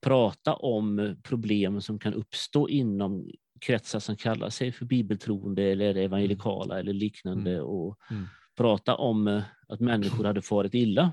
[0.02, 3.30] prata om problem som kan uppstå inom
[3.60, 6.80] kretsar som kallar sig för bibeltroende eller evangelikala mm.
[6.80, 7.64] eller liknande mm.
[7.64, 8.26] och mm.
[8.56, 11.12] prata om eh, att människor hade farit illa.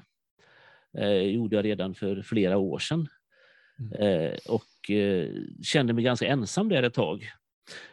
[0.97, 3.07] Eh, gjorde jag redan för flera år sedan.
[3.80, 3.91] Mm.
[3.91, 5.30] Eh, och eh,
[5.63, 7.32] kände mig ganska ensam där ett tag.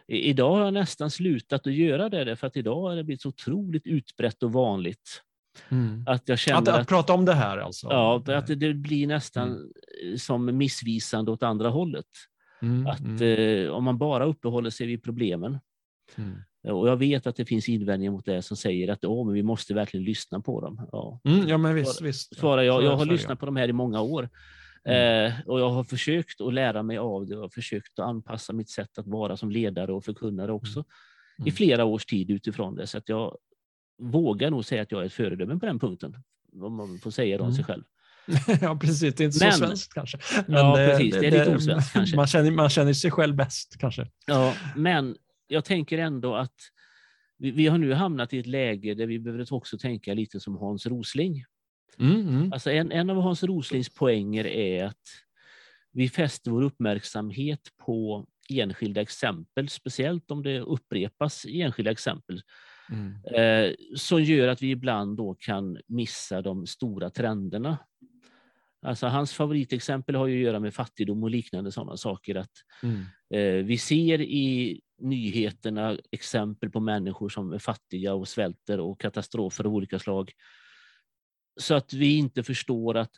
[0.07, 3.29] Idag har jag nästan slutat att göra det, för att idag har det blivit så
[3.29, 5.21] otroligt utbrett och vanligt.
[5.69, 6.03] Mm.
[6.07, 7.87] Att jag känner att, att, att, prata om det här alltså?
[7.89, 10.17] Ja, att det, blir nästan mm.
[10.17, 12.05] som missvisande åt andra hållet.
[12.61, 13.65] Mm, att mm.
[13.65, 15.59] eh, om man bara uppehåller sig vid problemen.
[16.15, 16.41] Mm.
[16.67, 19.43] Och jag vet att det finns invändningar mot det som säger att oh, men vi
[19.43, 20.87] måste verkligen lyssna på dem.
[20.91, 22.01] Ja, mm, ja men visst.
[22.01, 22.37] visst.
[22.37, 24.29] Svarar jag, jag har lyssnat på de här i många år.
[24.85, 25.25] Mm.
[25.25, 28.69] Eh, och jag har försökt att lära mig av det och försökt att anpassa mitt
[28.69, 30.85] sätt att vara som ledare och förkunnare också mm.
[31.39, 31.47] Mm.
[31.47, 32.87] i flera års tid utifrån det.
[32.87, 33.37] Så att jag
[34.01, 36.15] vågar nog säga att jag är ett föredöme på den punkten,
[36.61, 37.83] om man får säga det om sig själv.
[38.61, 39.15] ja, precis.
[39.15, 40.17] Det är inte men, så svenskt kanske.
[40.47, 41.13] Men ja, precis.
[41.13, 42.15] Det, är lite osvenskt kanske.
[42.15, 44.07] Man känner, man känner sig själv bäst kanske.
[44.25, 45.15] Ja, men
[45.47, 46.55] jag tänker ändå att
[47.37, 50.57] vi, vi har nu hamnat i ett läge där vi behöver också tänka lite som
[50.57, 51.45] Hans Rosling.
[51.99, 52.53] Mm, mm.
[52.53, 55.01] Alltså en, en av Hans Roslings poänger är att
[55.91, 62.41] vi fäster vår uppmärksamhet på enskilda exempel, speciellt om det upprepas i enskilda exempel,
[62.89, 63.15] Mm.
[63.35, 67.77] eh, som gör att vi ibland då kan missa de stora trenderna.
[68.81, 72.35] Alltså hans favoritexempel har ju att göra med fattigdom och liknande sådana saker.
[72.35, 72.51] Att
[72.83, 73.01] Mm.
[73.33, 79.63] eh, vi ser i nyheterna exempel på människor som är fattiga och svälter och katastrofer
[79.63, 80.31] av olika slag.
[81.57, 83.11] Så att vi inte förstår att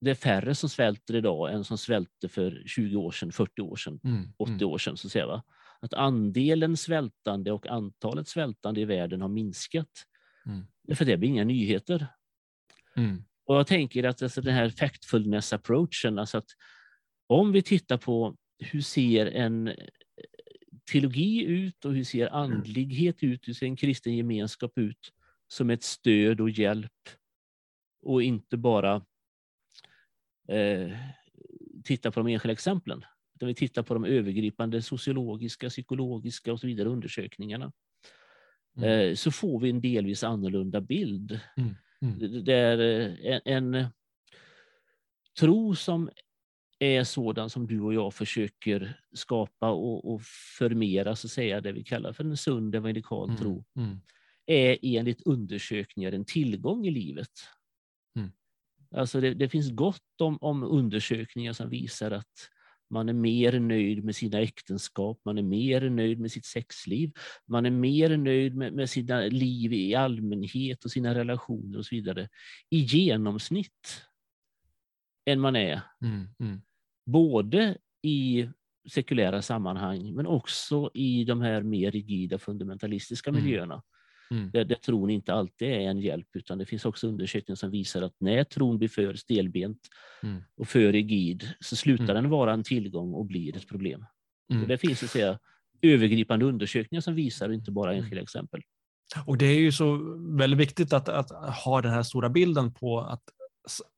[0.00, 3.76] det är färre som svälter idag än som svälte för 20 år sedan, 40 år
[3.76, 4.32] sedan, Mm.
[4.36, 4.96] 80 år sedan.
[4.96, 5.42] Så att, säga, va?
[5.80, 9.90] att andelen svältande och antalet svältande i världen har minskat.
[10.46, 10.96] Mm.
[10.96, 12.06] För det blir inga nyheter.
[12.96, 13.24] Mm.
[13.44, 16.50] Och jag tänker att alltså den här factfulness approachen, alltså att
[17.26, 19.74] om vi tittar på hur ser en eh,
[20.92, 25.12] teologi ut och hur ser andlighet ut, hur ser en kristen gemenskap ut
[25.48, 26.92] som ett stöd och hjälp
[28.06, 28.94] och inte bara
[30.48, 30.90] eh,
[31.84, 33.04] titta på de enskilda exemplen.
[33.34, 37.72] Utan vi tittar på de övergripande sociologiska, psykologiska och så vidare undersökningarna.
[38.76, 38.88] Mm.
[39.10, 41.40] Eh, så får vi en delvis annorlunda bild.
[41.56, 41.74] Mm.
[42.02, 42.18] Mm.
[42.18, 43.86] Det- Det är eh, en, en
[45.40, 46.10] tro som
[46.78, 50.22] är sådan som du och jag försöker skapa och, och
[50.58, 53.40] förmera, så säga, det vi kallar för en sund evangelikal Mm.
[53.40, 54.00] tro, Mm.
[54.46, 57.30] är enligt undersökningar en tillgång i livet.
[58.90, 62.50] Alltså det, det finns gott om, om undersökningar som visar att
[62.90, 67.12] man är mer nöjd med sina äktenskap, man är mer nöjd med sitt sexliv,
[67.46, 71.94] man är mer nöjd med, med sina liv i allmänhet och sina relationer och så
[71.94, 72.28] vidare
[72.70, 74.02] i genomsnitt
[75.26, 76.26] än man är Mm.
[76.40, 76.62] Mm.
[77.06, 78.48] både i
[78.88, 83.44] sekulära sammanhang men också i de här mer rigida fundamentalistiska Mm.
[83.44, 83.74] miljöerna.
[83.74, 83.82] Mm.
[84.50, 88.02] Där, där tron inte alltid är en hjälp utan det finns också undersökningar som visar
[88.02, 89.78] att när tron blir för stelbent
[90.22, 90.42] Mm.
[90.56, 92.14] och för rigid så slutar Mm.
[92.14, 94.04] den vara en tillgång och blir ett problem.
[94.52, 94.68] Mm.
[94.68, 95.38] Det finns så att säga,
[95.82, 98.02] övergripande undersökningar som visar inte bara Mm.
[98.02, 98.60] enskilda exempel.
[99.26, 100.00] Och det är ju så
[100.38, 101.30] väldigt viktigt att, att
[101.64, 103.22] ha den här stora bilden på att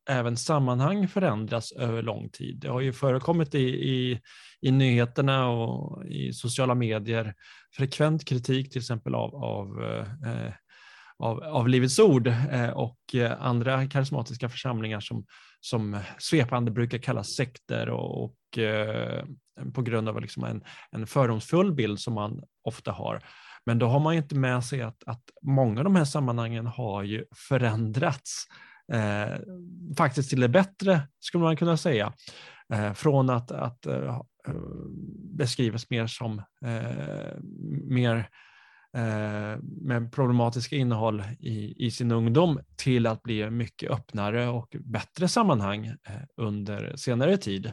[0.09, 2.59] även sammanhang förändras över lång tid.
[2.59, 4.21] Det har ju förekommit i, i,
[4.61, 7.33] i nyheterna och i sociala medier
[7.77, 9.83] frekvent kritik till exempel av, av,
[10.25, 10.53] eh,
[11.19, 15.25] av, av Livets Ord eh, och eh, andra karismatiska församlingar som,
[15.61, 19.25] som svepande brukar kallas sekter och, och eh,
[19.73, 23.23] på grund av liksom en, en fördomsfull bild som man ofta har.
[23.65, 26.67] Men då har man ju inte med sig att, att många av de här sammanhangen
[26.67, 28.45] har ju förändrats
[28.91, 29.39] eh,
[29.97, 32.13] faktiskt till det bättre, skulle man kunna säga.
[32.73, 34.21] Eh, från att, att eh,
[35.37, 37.37] beskrivas mer som eh,
[37.87, 38.29] mer
[38.97, 45.27] eh, med problematiska innehåll i, i sin ungdom till att bli mycket öppnare och bättre
[45.27, 47.65] sammanhang eh, under senare tid.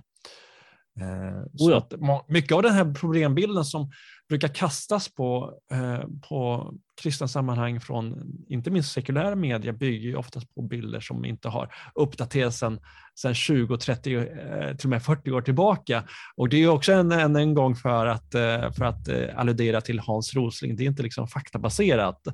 [1.01, 1.93] Eh, så Oh att
[2.29, 3.91] mycket av den här problembilden som
[4.29, 6.73] brukar kastas på, eh, på
[7.03, 11.75] kristna sammanhang från inte minst sekulära medier bygger ju oftast på bilder som inte har
[11.95, 12.81] uppdaterats sedan,
[13.15, 16.05] sedan 20, 30, eh, till och med 40 år tillbaka.
[16.37, 19.81] Och det är också en, en, en gång för att, eh, för att eh, alludera
[19.81, 22.27] till Hans Rosling, det är inte liksom faktabaserat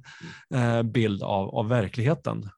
[0.54, 2.48] eh, bild av, av verkligheten.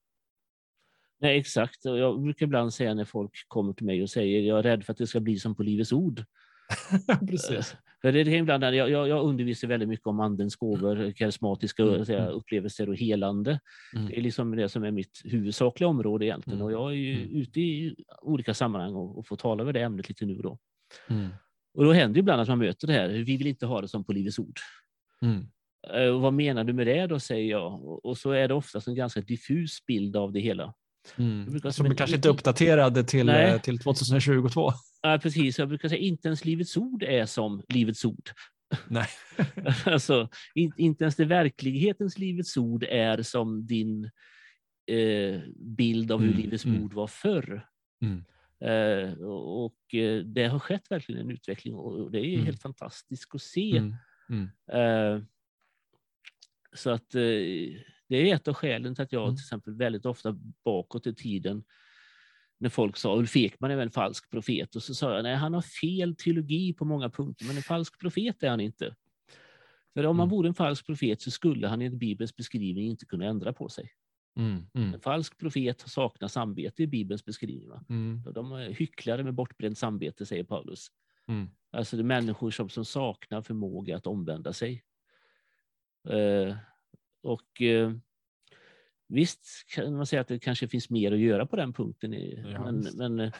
[1.20, 1.84] Nej, exakt.
[1.84, 4.92] Jag brukar ibland säga när folk kommer till mig och säger jag är rädd för
[4.92, 6.24] att det ska bli som på Livets Ord.
[7.30, 7.76] Precis.
[8.12, 12.28] Det är ibland, jag, jag, jag undervisar väldigt mycket om andens gåvor, karismatiska Mm, mm.
[12.28, 13.60] upplevelser och helande.
[13.94, 14.06] Mm.
[14.06, 16.58] Det är liksom det som är mitt huvudsakliga område egentligen.
[16.58, 17.36] Mm, Och jag är ju mm.
[17.36, 20.58] ute i olika sammanhang och, och får tala över det ämnet lite nu och då.
[21.74, 24.04] Och då händer ibland att man möter det här, vi vill inte ha det som
[24.04, 24.58] på Livets Ord.
[25.94, 27.84] Eh, och vad menar du med det då, säger jag.
[28.04, 30.74] Och, så är det oftast en ganska diffus bild av det hela.
[31.16, 31.72] Mm.
[31.72, 33.50] Som kanske inte är uppdaterade till, Nej.
[33.50, 34.72] eh, till 2022.
[35.04, 35.58] Ja, precis.
[35.58, 38.30] Jag brukar säga inte ens Livets Ord är som Livets Ord.
[38.88, 39.06] Nej.
[39.86, 44.04] alltså, in, inte ens det verklighetens Livets Ord är som din
[44.86, 46.82] eh, bild av hur Mm, Livets mm.
[46.84, 47.66] Ord var förr.
[48.02, 48.24] Mm.
[48.60, 52.46] Eh, och eh, det har skett verkligen en utveckling och det är Mm.
[52.46, 53.76] helt fantastiskt att se.
[53.76, 53.94] Mm.
[54.30, 54.48] Mm.
[54.72, 55.22] Eh,
[56.76, 57.20] så att eh,
[58.08, 61.64] det är ett av skälen till att jag till exempel väldigt ofta bakåt i tiden
[62.58, 65.34] när folk sa Ulf Ekman är väl en falsk profet och så sa jag nej
[65.36, 68.94] han har fel teologi på många punkter men en falsk profet är han inte.
[69.94, 70.36] För om han Mm.
[70.36, 73.90] vore en falsk profet så skulle han enligt Bibelns beskrivning inte kunna ändra på sig.
[74.36, 74.66] Mm.
[74.74, 74.94] Mm.
[74.94, 77.70] En falsk profet saknar samvete i Bibelns beskrivning.
[77.88, 78.22] Mm.
[78.34, 80.88] De är hycklare med bortbränt samvete, säger Paulus.
[81.28, 81.50] Mm.
[81.70, 84.84] Alltså det är människor som, som saknar förmåga att omvända sig.
[86.08, 86.56] Eh,
[87.22, 87.92] Och eh,
[89.08, 92.12] visst kan man säga att det kanske finns mer att göra på den punkten.
[92.12, 93.32] Ja, men, men eh,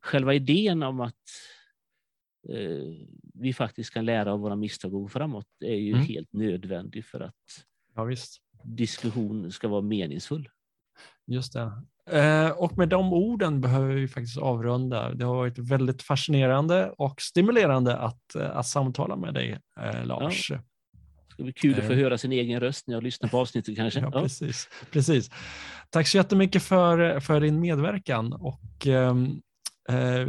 [0.00, 1.14] själva idén om att
[2.48, 6.06] eh, vi faktiskt kan lära av våra misstag och gå framåt är ju Mm.
[6.06, 7.34] helt nödvändig för att
[7.94, 8.10] Ja,
[8.64, 10.48] diskussion ska vara meningsfull.
[11.26, 11.72] Just det.
[12.10, 15.14] Eh, och med de orden behöver vi faktiskt avrunda.
[15.14, 19.58] Det har varit väldigt fascinerande och stimulerande att, eh, att samtala med dig,
[20.04, 20.50] Lars.
[20.50, 20.58] Ja,
[21.40, 21.98] ska bli kul att få Eh.
[21.98, 24.00] höra sin egen röst när jag lyssnar på avsnittet kanske.
[24.00, 24.10] Ja.
[24.10, 25.30] Precis, precis.
[25.90, 29.40] Tack så jättemycket för, för din medverkan och ehm,
[29.88, 30.26] eh,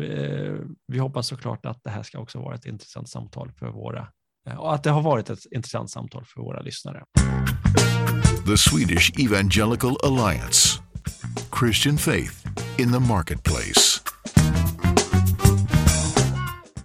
[0.88, 4.08] vi hoppas såklart att det här ska också vara ett intressant samtal för våra
[4.50, 7.04] eh, och att det har varit ett intressant samtal för våra lyssnare.
[8.46, 10.80] The Swedish Evangelical Alliance
[11.60, 12.48] Christian faith
[12.78, 14.01] in the marketplace.